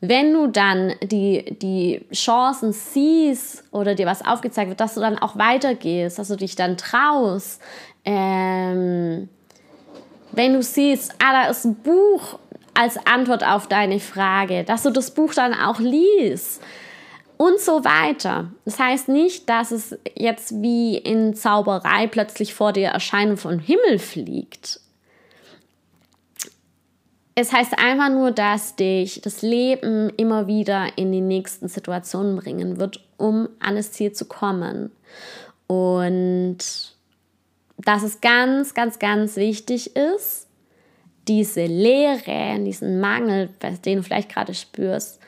Wenn 0.00 0.32
du 0.32 0.46
dann 0.46 0.94
die, 1.02 1.56
die 1.60 2.04
Chancen 2.12 2.72
siehst 2.72 3.64
oder 3.72 3.94
dir 3.94 4.06
was 4.06 4.24
aufgezeigt 4.24 4.68
wird, 4.68 4.80
dass 4.80 4.94
du 4.94 5.00
dann 5.00 5.18
auch 5.18 5.36
weitergehst, 5.36 6.18
dass 6.18 6.28
du 6.28 6.36
dich 6.36 6.54
dann 6.54 6.76
traust. 6.76 7.60
Ähm, 8.04 9.28
wenn 10.32 10.52
du 10.52 10.62
siehst, 10.62 11.14
ah, 11.18 11.44
da 11.44 11.50
ist 11.50 11.64
ein 11.64 11.74
Buch, 11.76 12.38
als 12.74 12.96
Antwort 13.06 13.44
auf 13.44 13.66
deine 13.66 13.98
Frage, 13.98 14.62
dass 14.62 14.84
du 14.84 14.90
das 14.90 15.10
Buch 15.10 15.34
dann 15.34 15.52
auch 15.52 15.80
liest 15.80 16.62
und 17.38 17.60
so 17.60 17.84
weiter. 17.84 18.52
Das 18.66 18.78
heißt 18.78 19.08
nicht, 19.08 19.48
dass 19.48 19.70
es 19.70 19.96
jetzt 20.14 20.60
wie 20.60 20.98
in 20.98 21.34
Zauberei 21.34 22.06
plötzlich 22.08 22.52
vor 22.52 22.72
dir 22.72 22.88
erscheinen 22.88 23.38
vom 23.38 23.60
Himmel 23.60 23.98
fliegt. 23.98 24.80
Es 27.36 27.52
heißt 27.52 27.78
einfach 27.78 28.10
nur, 28.10 28.32
dass 28.32 28.74
dich 28.74 29.20
das 29.22 29.42
Leben 29.42 30.10
immer 30.16 30.48
wieder 30.48 30.98
in 30.98 31.12
die 31.12 31.20
nächsten 31.20 31.68
Situationen 31.68 32.36
bringen 32.36 32.80
wird, 32.80 33.04
um 33.16 33.48
an 33.60 33.76
das 33.76 33.92
Ziel 33.92 34.12
zu 34.12 34.24
kommen. 34.24 34.90
Und 35.68 36.58
dass 37.76 38.02
es 38.02 38.20
ganz, 38.20 38.74
ganz, 38.74 38.98
ganz 38.98 39.36
wichtig 39.36 39.94
ist, 39.94 40.48
diese 41.28 41.66
Leere, 41.66 42.58
diesen 42.64 42.98
Mangel, 42.98 43.50
den 43.84 43.98
du 43.98 44.02
vielleicht 44.02 44.30
gerade 44.30 44.54
spürst, 44.54 45.20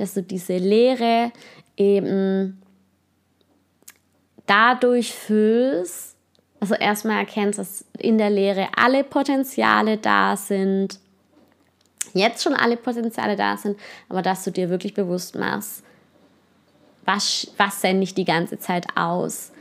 dass 0.00 0.14
du 0.14 0.22
diese 0.22 0.56
Leere 0.56 1.32
eben 1.76 2.60
dadurch 4.46 5.12
füllst, 5.12 6.16
also 6.58 6.74
erstmal 6.74 7.20
erkennst, 7.20 7.58
dass 7.58 7.84
in 7.98 8.18
der 8.18 8.30
Leere 8.30 8.68
alle 8.76 9.04
Potenziale 9.04 9.96
da 9.96 10.36
sind, 10.36 10.98
jetzt 12.12 12.42
schon 12.42 12.54
alle 12.54 12.76
Potenziale 12.76 13.36
da 13.36 13.56
sind, 13.56 13.78
aber 14.08 14.22
dass 14.22 14.44
du 14.44 14.50
dir 14.50 14.68
wirklich 14.68 14.94
bewusst 14.94 15.36
machst, 15.36 15.84
was, 17.04 17.50
was 17.56 17.80
sende 17.80 18.02
ich 18.02 18.14
die 18.14 18.24
ganze 18.24 18.58
Zeit 18.58 18.86
aus? 18.96 19.52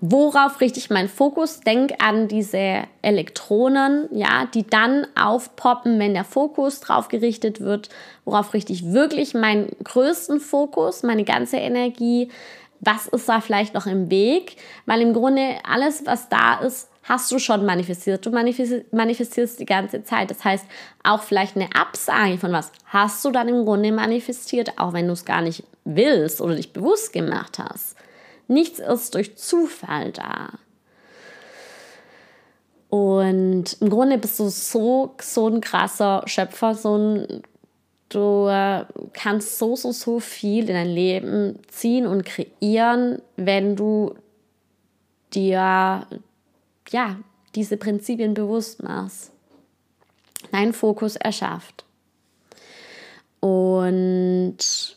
Worauf 0.00 0.60
richte 0.60 0.78
ich 0.78 0.90
meinen 0.90 1.08
Fokus? 1.08 1.60
Denk 1.60 1.92
an 2.02 2.28
diese 2.28 2.84
Elektronen, 3.02 4.08
ja, 4.12 4.46
die 4.46 4.66
dann 4.66 5.06
aufpoppen, 5.14 5.98
wenn 5.98 6.14
der 6.14 6.24
Fokus 6.24 6.80
drauf 6.80 7.08
gerichtet 7.08 7.60
wird. 7.60 7.88
Worauf 8.24 8.54
richte 8.54 8.72
ich 8.72 8.92
wirklich 8.92 9.34
meinen 9.34 9.70
größten 9.84 10.40
Fokus, 10.40 11.02
meine 11.02 11.24
ganze 11.24 11.58
Energie? 11.58 12.30
Was 12.80 13.06
ist 13.08 13.28
da 13.28 13.40
vielleicht 13.40 13.74
noch 13.74 13.86
im 13.86 14.10
Weg? 14.10 14.56
Weil 14.86 15.02
im 15.02 15.12
Grunde 15.12 15.56
alles, 15.68 16.06
was 16.06 16.28
da 16.28 16.60
ist, 16.60 16.88
hast 17.02 17.30
du 17.32 17.38
schon 17.38 17.66
manifestiert. 17.66 18.24
Du 18.24 18.30
manifestierst 18.30 19.60
die 19.60 19.66
ganze 19.66 20.04
Zeit. 20.04 20.30
Das 20.30 20.44
heißt, 20.44 20.64
auch 21.02 21.22
vielleicht 21.22 21.56
eine 21.56 21.68
Absage 21.74 22.38
von 22.38 22.52
was 22.52 22.72
hast 22.86 23.24
du 23.24 23.30
dann 23.30 23.48
im 23.48 23.64
Grunde 23.64 23.92
manifestiert, 23.92 24.78
auch 24.78 24.92
wenn 24.92 25.06
du 25.06 25.12
es 25.12 25.24
gar 25.24 25.42
nicht 25.42 25.64
willst 25.84 26.40
oder 26.40 26.54
dich 26.54 26.72
bewusst 26.72 27.12
gemacht 27.12 27.58
hast. 27.58 27.96
Nichts 28.50 28.80
ist 28.80 29.14
durch 29.14 29.36
Zufall 29.36 30.10
da. 30.10 30.50
Und 32.88 33.76
im 33.80 33.88
Grunde 33.88 34.18
bist 34.18 34.40
du 34.40 34.48
so, 34.48 35.14
so 35.22 35.46
ein 35.46 35.60
krasser 35.60 36.24
Schöpfer, 36.26 36.74
so 36.74 36.96
ein, 36.98 37.42
du 38.08 38.48
äh, 38.48 38.84
kannst 39.12 39.58
so, 39.58 39.76
so, 39.76 39.92
so 39.92 40.18
viel 40.18 40.68
in 40.68 40.74
dein 40.74 40.88
Leben 40.88 41.60
ziehen 41.68 42.08
und 42.08 42.24
kreieren, 42.24 43.22
wenn 43.36 43.76
du 43.76 44.16
dir 45.32 46.08
ja, 46.88 47.16
diese 47.54 47.76
Prinzipien 47.76 48.34
bewusst 48.34 48.82
machst. 48.82 49.30
Dein 50.50 50.72
Fokus 50.72 51.14
erschafft. 51.14 51.84
Und 53.38 54.96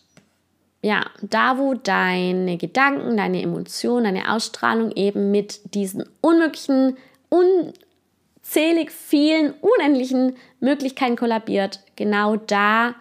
ja, 0.84 1.06
da 1.22 1.58
wo 1.58 1.76
deine 1.76 2.58
Gedanken, 2.58 3.16
deine 3.16 3.42
Emotionen, 3.42 4.04
deine 4.04 4.30
Ausstrahlung 4.34 4.92
eben 4.92 5.32
mit 5.32 5.74
diesen 5.74 6.04
unmöglichen, 6.20 6.98
unzählig 7.30 8.92
vielen, 8.92 9.54
unendlichen 9.62 10.36
Möglichkeiten 10.60 11.16
kollabiert, 11.16 11.80
genau 11.96 12.36
da 12.36 12.96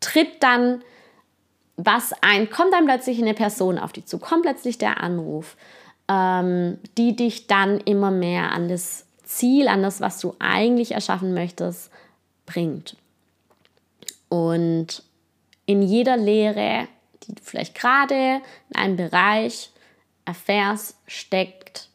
tritt 0.00 0.42
dann 0.42 0.82
was 1.78 2.12
ein, 2.20 2.50
kommt 2.50 2.74
dann 2.74 2.84
plötzlich 2.84 3.18
eine 3.18 3.32
Person 3.32 3.78
auf 3.78 3.94
dich 3.94 4.04
zu, 4.04 4.18
kommt 4.18 4.42
plötzlich 4.42 4.76
der 4.76 5.02
Anruf, 5.02 5.56
ähm, 6.08 6.76
die 6.98 7.16
dich 7.16 7.46
dann 7.46 7.80
immer 7.80 8.10
mehr 8.10 8.52
an 8.52 8.68
das 8.68 9.06
Ziel, 9.24 9.68
an 9.68 9.82
das, 9.82 10.02
was 10.02 10.20
du 10.20 10.34
eigentlich 10.38 10.92
erschaffen 10.92 11.32
möchtest, 11.32 11.90
bringt. 12.44 12.94
Und 14.28 15.02
in 15.64 15.80
jeder 15.80 16.18
Lehre, 16.18 16.88
die 17.26 17.34
du 17.34 17.42
vielleicht 17.42 17.74
gerade 17.74 18.40
in 18.70 18.76
einem 18.76 18.96
Bereich 18.96 19.70
erfährst, 20.24 20.96
steckt 21.06 21.88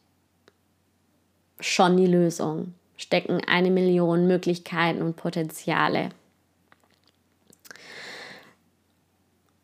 schon 1.59 1.97
die 1.97 2.07
Lösung, 2.07 2.73
stecken 2.97 3.41
eine 3.47 3.71
Million 3.71 4.27
Möglichkeiten 4.27 5.01
und 5.01 5.15
Potenziale. 5.15 6.09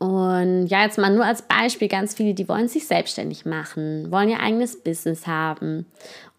Und 0.03 0.67
ja, 0.67 0.83
jetzt 0.83 0.97
mal 0.97 1.13
nur 1.13 1.25
als 1.25 1.43
Beispiel, 1.43 1.87
ganz 1.87 2.13
viele, 2.13 2.33
die 2.33 2.49
wollen 2.49 2.67
sich 2.67 2.87
selbstständig 2.87 3.45
machen, 3.45 4.11
wollen 4.11 4.27
ihr 4.27 4.41
eigenes 4.41 4.83
Business 4.83 5.27
haben. 5.27 5.85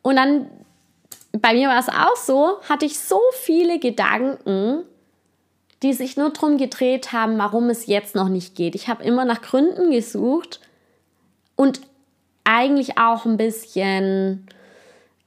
Und 0.02 0.16
dann, 0.16 0.50
bei 1.32 1.54
mir 1.54 1.68
war 1.68 1.78
es 1.78 1.88
auch 1.88 2.16
so, 2.16 2.60
hatte 2.68 2.84
ich 2.84 2.98
so 2.98 3.20
viele 3.32 3.78
Gedanken, 3.78 4.84
die 5.84 5.92
sich 5.92 6.16
nur 6.16 6.30
darum 6.30 6.56
gedreht 6.56 7.12
haben, 7.12 7.38
warum 7.38 7.68
es 7.68 7.86
jetzt 7.86 8.14
noch 8.14 8.28
nicht 8.28 8.56
geht. 8.56 8.74
Ich 8.74 8.88
habe 8.88 9.04
immer 9.04 9.24
nach 9.24 9.42
Gründen 9.42 9.90
gesucht 9.90 10.58
und 11.56 11.82
eigentlich 12.42 12.98
auch 12.98 13.26
ein 13.26 13.36
bisschen 13.36 14.48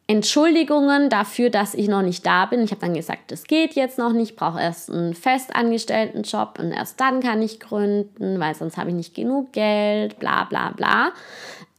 Entschuldigungen 0.08 1.10
dafür, 1.10 1.52
dass 1.52 1.76
ich 1.76 1.88
noch 1.88 2.02
nicht 2.02 2.26
da 2.26 2.46
bin. 2.46 2.64
Ich 2.64 2.72
habe 2.72 2.82
dann 2.82 2.96
gesagt, 2.96 3.32
das 3.32 3.44
geht 3.44 3.76
jetzt 3.76 4.00
noch 4.00 4.14
nicht, 4.14 4.32
ich 4.32 4.36
brauche 4.36 4.60
erst 4.60 4.90
einen 4.90 5.14
festangestellten 5.14 6.24
Job 6.24 6.58
und 6.60 6.72
erst 6.72 7.00
dann 7.00 7.22
kann 7.22 7.42
ich 7.42 7.60
gründen, 7.60 8.40
weil 8.40 8.56
sonst 8.56 8.78
habe 8.78 8.90
ich 8.90 8.96
nicht 8.96 9.14
genug 9.14 9.52
Geld, 9.52 10.18
bla 10.18 10.46
bla 10.46 10.72
bla. 10.72 11.12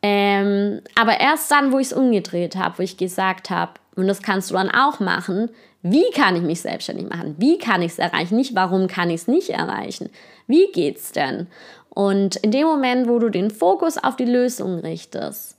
Ähm, 0.03 0.83
aber 0.95 1.19
erst 1.19 1.51
dann, 1.51 1.73
wo 1.73 1.79
ich 1.79 1.89
es 1.89 1.93
umgedreht 1.93 2.55
habe, 2.55 2.79
wo 2.79 2.83
ich 2.83 2.97
gesagt 2.97 3.51
habe, 3.51 3.73
und 3.97 4.07
das 4.07 4.23
kannst 4.23 4.51
du 4.51 4.55
dann 4.55 4.71
auch 4.71 5.01
machen, 5.01 5.51
wie 5.83 6.11
kann 6.13 6.37
ich 6.37 6.43
mich 6.43 6.61
selbstständig 6.61 7.09
machen? 7.09 7.37
Wie 7.39 7.59
kann 7.59 7.83
ich 7.83 7.93
es 7.93 7.99
erreichen? 7.99 8.37
Nicht, 8.37 8.55
warum 8.55 8.89
kann 8.89 9.11
ich 9.11 9.23
es 9.23 9.29
nicht 9.29 9.51
erreichen? 9.51 10.11
Wie 10.47 10.71
geht's 10.73 11.13
denn? 11.13 11.47
Und 11.91 12.37
in 12.37 12.51
dem 12.51 12.67
Moment, 12.67 13.09
wo 13.09 13.19
du 13.19 13.29
den 13.29 13.51
Fokus 13.51 13.97
auf 13.97 14.17
die 14.17 14.25
Lösung 14.25 14.81
richtest, 14.81 15.59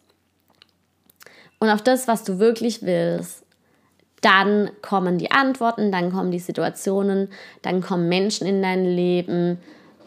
und 1.59 1.69
auf 1.69 1.81
das, 1.81 2.07
was 2.07 2.23
du 2.23 2.39
wirklich 2.39 2.81
willst, 2.83 3.43
dann 4.21 4.71
kommen 4.81 5.17
die 5.17 5.31
Antworten, 5.31 5.91
dann 5.91 6.11
kommen 6.11 6.31
die 6.31 6.39
Situationen, 6.39 7.29
dann 7.61 7.81
kommen 7.81 8.09
Menschen 8.09 8.47
in 8.47 8.61
dein 8.61 8.85
Leben, 8.85 9.59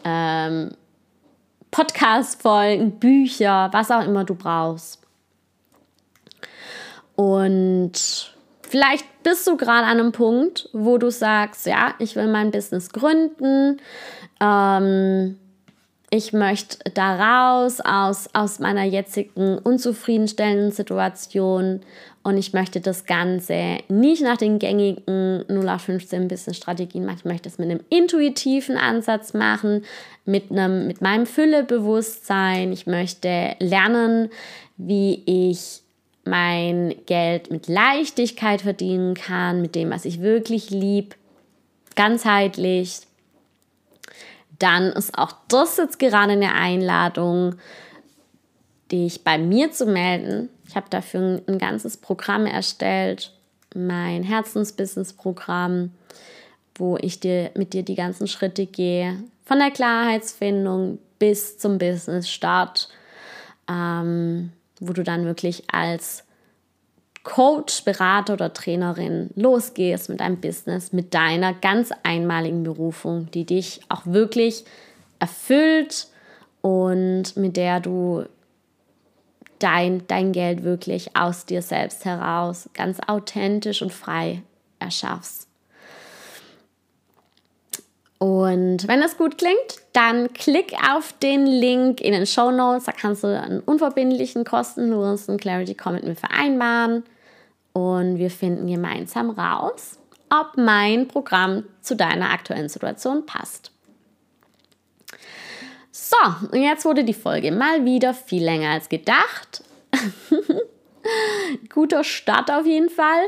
ähm, 0.03 0.71
Podcast-Folgen, 1.71 2.99
Bücher, 2.99 3.69
was 3.71 3.89
auch 3.89 4.05
immer 4.05 4.23
du 4.23 4.35
brauchst. 4.35 4.99
Und 7.15 8.32
vielleicht 8.73 9.05
bist 9.21 9.45
du 9.45 9.55
gerade 9.55 9.85
an 9.85 9.99
einem 9.99 10.11
Punkt, 10.11 10.67
wo 10.73 10.97
du 10.97 11.11
sagst, 11.11 11.67
ja, 11.67 11.93
ich 11.99 12.15
will 12.15 12.25
mein 12.25 12.49
Business 12.49 12.89
gründen. 12.89 13.79
Ähm, 14.41 15.37
ich 16.09 16.33
möchte 16.33 16.79
da 16.95 17.59
raus 17.61 17.81
aus, 17.81 18.29
aus 18.33 18.57
meiner 18.57 18.83
jetzigen 18.83 19.59
unzufriedenstellenden 19.59 20.71
Situation 20.71 21.81
und 22.23 22.37
ich 22.39 22.53
möchte 22.53 22.81
das 22.81 23.05
Ganze 23.05 23.77
nicht 23.89 24.23
nach 24.23 24.37
den 24.37 24.57
gängigen 24.57 25.43
0815 25.47 26.27
Business-Strategien 26.27 27.05
machen. 27.05 27.17
Ich 27.19 27.25
möchte 27.25 27.49
es 27.49 27.59
mit 27.59 27.69
einem 27.69 27.81
intuitiven 27.89 28.77
Ansatz 28.77 29.35
machen, 29.35 29.85
mit, 30.25 30.49
einem, 30.49 30.87
mit 30.87 30.99
meinem 30.99 31.27
Füllebewusstsein. 31.27 32.71
Ich 32.71 32.87
möchte 32.87 33.55
lernen, 33.59 34.29
wie 34.77 35.21
ich 35.27 35.82
mein 36.25 36.95
Geld 37.05 37.51
mit 37.51 37.67
Leichtigkeit 37.67 38.61
verdienen 38.61 39.13
kann, 39.13 39.61
mit 39.61 39.75
dem, 39.75 39.89
was 39.89 40.05
ich 40.05 40.21
wirklich 40.21 40.69
lieb, 40.69 41.15
ganzheitlich 41.95 43.01
dann 44.63 44.93
ist 44.93 45.17
auch 45.17 45.33
das 45.49 45.75
jetzt 45.75 45.99
gerade 45.99 46.33
eine 46.33 46.53
Einladung, 46.53 47.55
dich 48.91 49.23
bei 49.23 49.37
mir 49.37 49.71
zu 49.71 49.85
melden. 49.85 50.47
Ich 50.67 50.75
habe 50.75 50.85
dafür 50.89 51.41
ein, 51.45 51.57
ganzes 51.57 51.97
Programm 51.97 52.45
erstellt, 52.45 53.33
mein 53.75 54.23
Herzensbusiness-Programm, 54.23 55.91
wo 56.75 56.97
ich 56.97 57.19
dir 57.19 57.51
mit 57.55 57.73
dir 57.73 57.83
die 57.83 57.95
ganzen 57.95 58.27
Schritte 58.27 58.65
gehe, 58.65 59.21
von 59.43 59.59
der 59.59 59.71
Klarheitsfindung 59.71 60.99
bis 61.19 61.57
zum 61.57 61.77
Business-Start, 61.77 62.87
ähm, 63.69 64.53
wo 64.79 64.93
du 64.93 65.03
dann 65.03 65.25
wirklich 65.25 65.63
als 65.71 66.23
Coach, 67.23 67.85
Berater 67.85 68.33
oder 68.33 68.53
Trainerin 68.53 69.29
losgehst 69.35 70.09
mit 70.09 70.19
deinem 70.19 70.41
Business, 70.41 70.91
mit 70.91 71.13
deiner 71.13 71.53
ganz 71.53 71.91
einmaligen 72.03 72.63
Berufung, 72.63 73.31
die 73.31 73.45
dich 73.45 73.81
auch 73.87 74.05
wirklich 74.05 74.65
erfüllt 75.19 76.07
und 76.61 77.35
mit 77.37 77.55
der 77.55 77.79
du 77.79 78.25
dein, 79.59 80.05
dein 80.07 80.33
Geld 80.33 80.63
wirklich 80.63 81.15
aus 81.15 81.45
dir 81.45 81.61
selbst 81.61 82.03
heraus 82.03 82.69
ganz 82.73 82.99
authentisch 83.07 83.81
und 83.81 83.93
frei 83.93 84.43
erschaffst. 84.79 85.42
Und 88.23 88.87
wenn 88.87 89.01
das 89.01 89.17
gut 89.17 89.37
klingt, 89.37 89.81
dann 89.91 90.31
klick 90.31 90.73
auf 90.89 91.11
den 91.21 91.45
Link 91.45 91.99
in 91.99 92.13
den 92.13 92.25
Show 92.25 92.51
Notes. 92.51 92.85
Da 92.85 92.93
kannst 92.93 93.25
du 93.25 93.27
einen 93.27 93.59
unverbindlichen, 93.59 94.45
kostenlosen 94.45 95.35
Clarity 95.35 95.73
Call 95.73 95.95
mit 95.95 96.05
mir 96.05 96.15
vereinbaren 96.15 97.03
und 97.73 98.19
wir 98.19 98.31
finden 98.31 98.67
gemeinsam 98.67 99.29
raus, 99.31 99.99
ob 100.29 100.55
mein 100.55 101.09
Programm 101.09 101.65
zu 101.81 101.97
deiner 101.97 102.29
aktuellen 102.29 102.69
Situation 102.69 103.25
passt. 103.25 103.71
So, 105.91 106.15
und 106.49 106.61
jetzt 106.61 106.85
wurde 106.85 107.03
die 107.03 107.13
Folge 107.13 107.51
mal 107.51 107.83
wieder 107.83 108.13
viel 108.13 108.45
länger 108.45 108.69
als 108.69 108.87
gedacht. 108.87 109.65
Guter 111.67 112.05
Start 112.05 112.49
auf 112.49 112.65
jeden 112.65 112.89
Fall. 112.89 113.25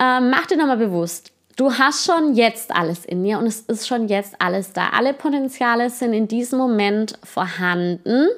Ähm, 0.00 0.30
mach 0.30 0.46
dir 0.46 0.58
nochmal 0.58 0.76
bewusst, 0.76 1.31
du 1.56 1.72
hast 1.72 2.06
schon 2.06 2.34
jetzt 2.34 2.74
alles 2.74 3.04
in 3.04 3.22
dir 3.22 3.38
und 3.38 3.46
es 3.46 3.60
ist 3.60 3.86
schon 3.86 4.08
jetzt 4.08 4.36
alles 4.38 4.72
da. 4.72 4.90
Alle 4.90 5.14
Potenziale 5.14 5.90
sind 5.90 6.12
in 6.12 6.28
diesem 6.28 6.58
Moment 6.58 7.18
vorhanden. 7.24 8.28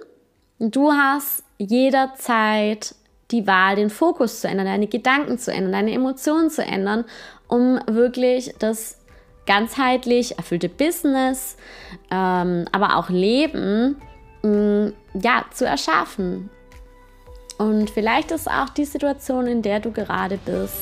Du 0.59 0.93
hast 0.93 1.45
jederzeit 1.59 2.95
die 3.31 3.47
Wahl, 3.47 3.77
den 3.77 3.91
Fokus 3.91 4.41
zu 4.41 4.49
ändern, 4.49 4.67
deine 4.67 4.87
Gedanken 4.87 5.39
zu 5.39 5.53
ändern, 5.53 5.73
deine 5.73 5.93
Emotionen 5.93 6.51
zu 6.51 6.63
ändern, 6.63 7.05
um 7.49 7.81
wirklich 7.87 8.55
das 8.59 8.99
ganzheitlich 9.47 10.39
erfüllte 10.39 10.69
Business, 10.69 11.57
ähm, 12.11 12.67
aber 12.73 12.97
auch 12.97 13.11
Leben 13.11 14.01
mh, 14.43 14.49
mm, 14.49 14.93
ja, 15.23 15.45
zu 15.53 15.67
erschaffen. 15.67 16.51
Und 17.59 17.91
vielleicht 17.91 18.31
ist 18.31 18.51
auch 18.51 18.69
die 18.71 18.85
Situation, 18.85 19.47
in 19.47 19.63
der 19.63 19.81
du 19.81 19.93
gerade 19.93 20.39
bist, 20.45 20.75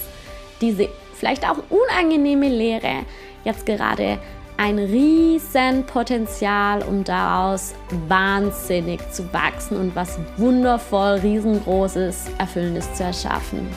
diese 0.60 0.88
vielleicht 1.22 1.48
auch 1.48 1.58
unangenehme 1.70 2.48
Lehre 2.48 3.04
jetzt 3.44 3.64
gerade 3.64 4.18
ein 4.56 4.76
Riesenpotenzial, 4.76 6.82
um 6.82 7.04
daraus 7.04 7.74
wahnsinnig 8.08 9.00
zu 9.12 9.32
wachsen 9.32 9.76
und 9.76 9.94
was 9.94 10.18
wundervoll, 10.36 11.20
riesengroßes, 11.22 12.24
erfüllendes 12.38 12.92
zu 12.94 13.04
erschaffen. 13.04 13.68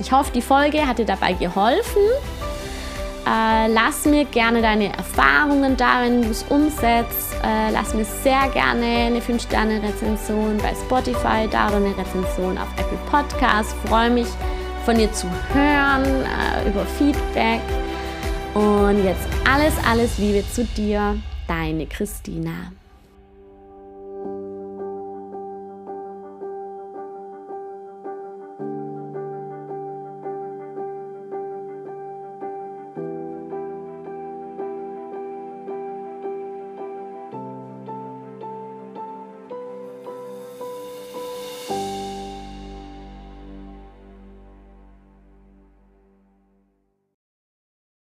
Ich 0.00 0.12
hoffe, 0.12 0.30
die 0.32 0.40
Folge 0.40 0.86
hat 0.86 0.98
dir 0.98 1.04
dabei 1.04 1.32
geholfen. 1.32 2.02
Äh, 3.26 3.66
lass 3.66 4.04
mir 4.04 4.24
gerne 4.24 4.62
deine 4.62 4.96
Erfahrungen 4.96 5.76
da, 5.76 6.02
wenn 6.02 6.22
du 6.22 6.30
es 6.30 6.44
umsetzt. 6.44 7.34
Äh, 7.42 7.72
lass 7.72 7.92
mir 7.92 8.04
sehr 8.04 8.48
gerne 8.52 8.86
eine 8.86 9.18
5-Sterne-Rezension 9.18 10.58
bei 10.58 10.72
Spotify 10.76 11.48
oder 11.48 11.74
eine 11.74 11.96
Rezension 11.96 12.56
auf 12.56 12.68
Apple 12.76 12.98
Podcasts. 13.10 13.74
Freue 13.88 14.10
mich, 14.10 14.28
von 14.86 14.96
dir 14.96 15.12
zu 15.12 15.26
hören, 15.52 16.04
äh, 16.04 16.68
über 16.68 16.86
Feedback. 16.86 17.60
Und 18.54 19.04
jetzt 19.04 19.26
alles, 19.44 19.74
alles 19.84 20.16
Liebe 20.16 20.44
zu 20.48 20.64
dir, 20.64 21.18
deine 21.48 21.86
Christina. 21.86 22.70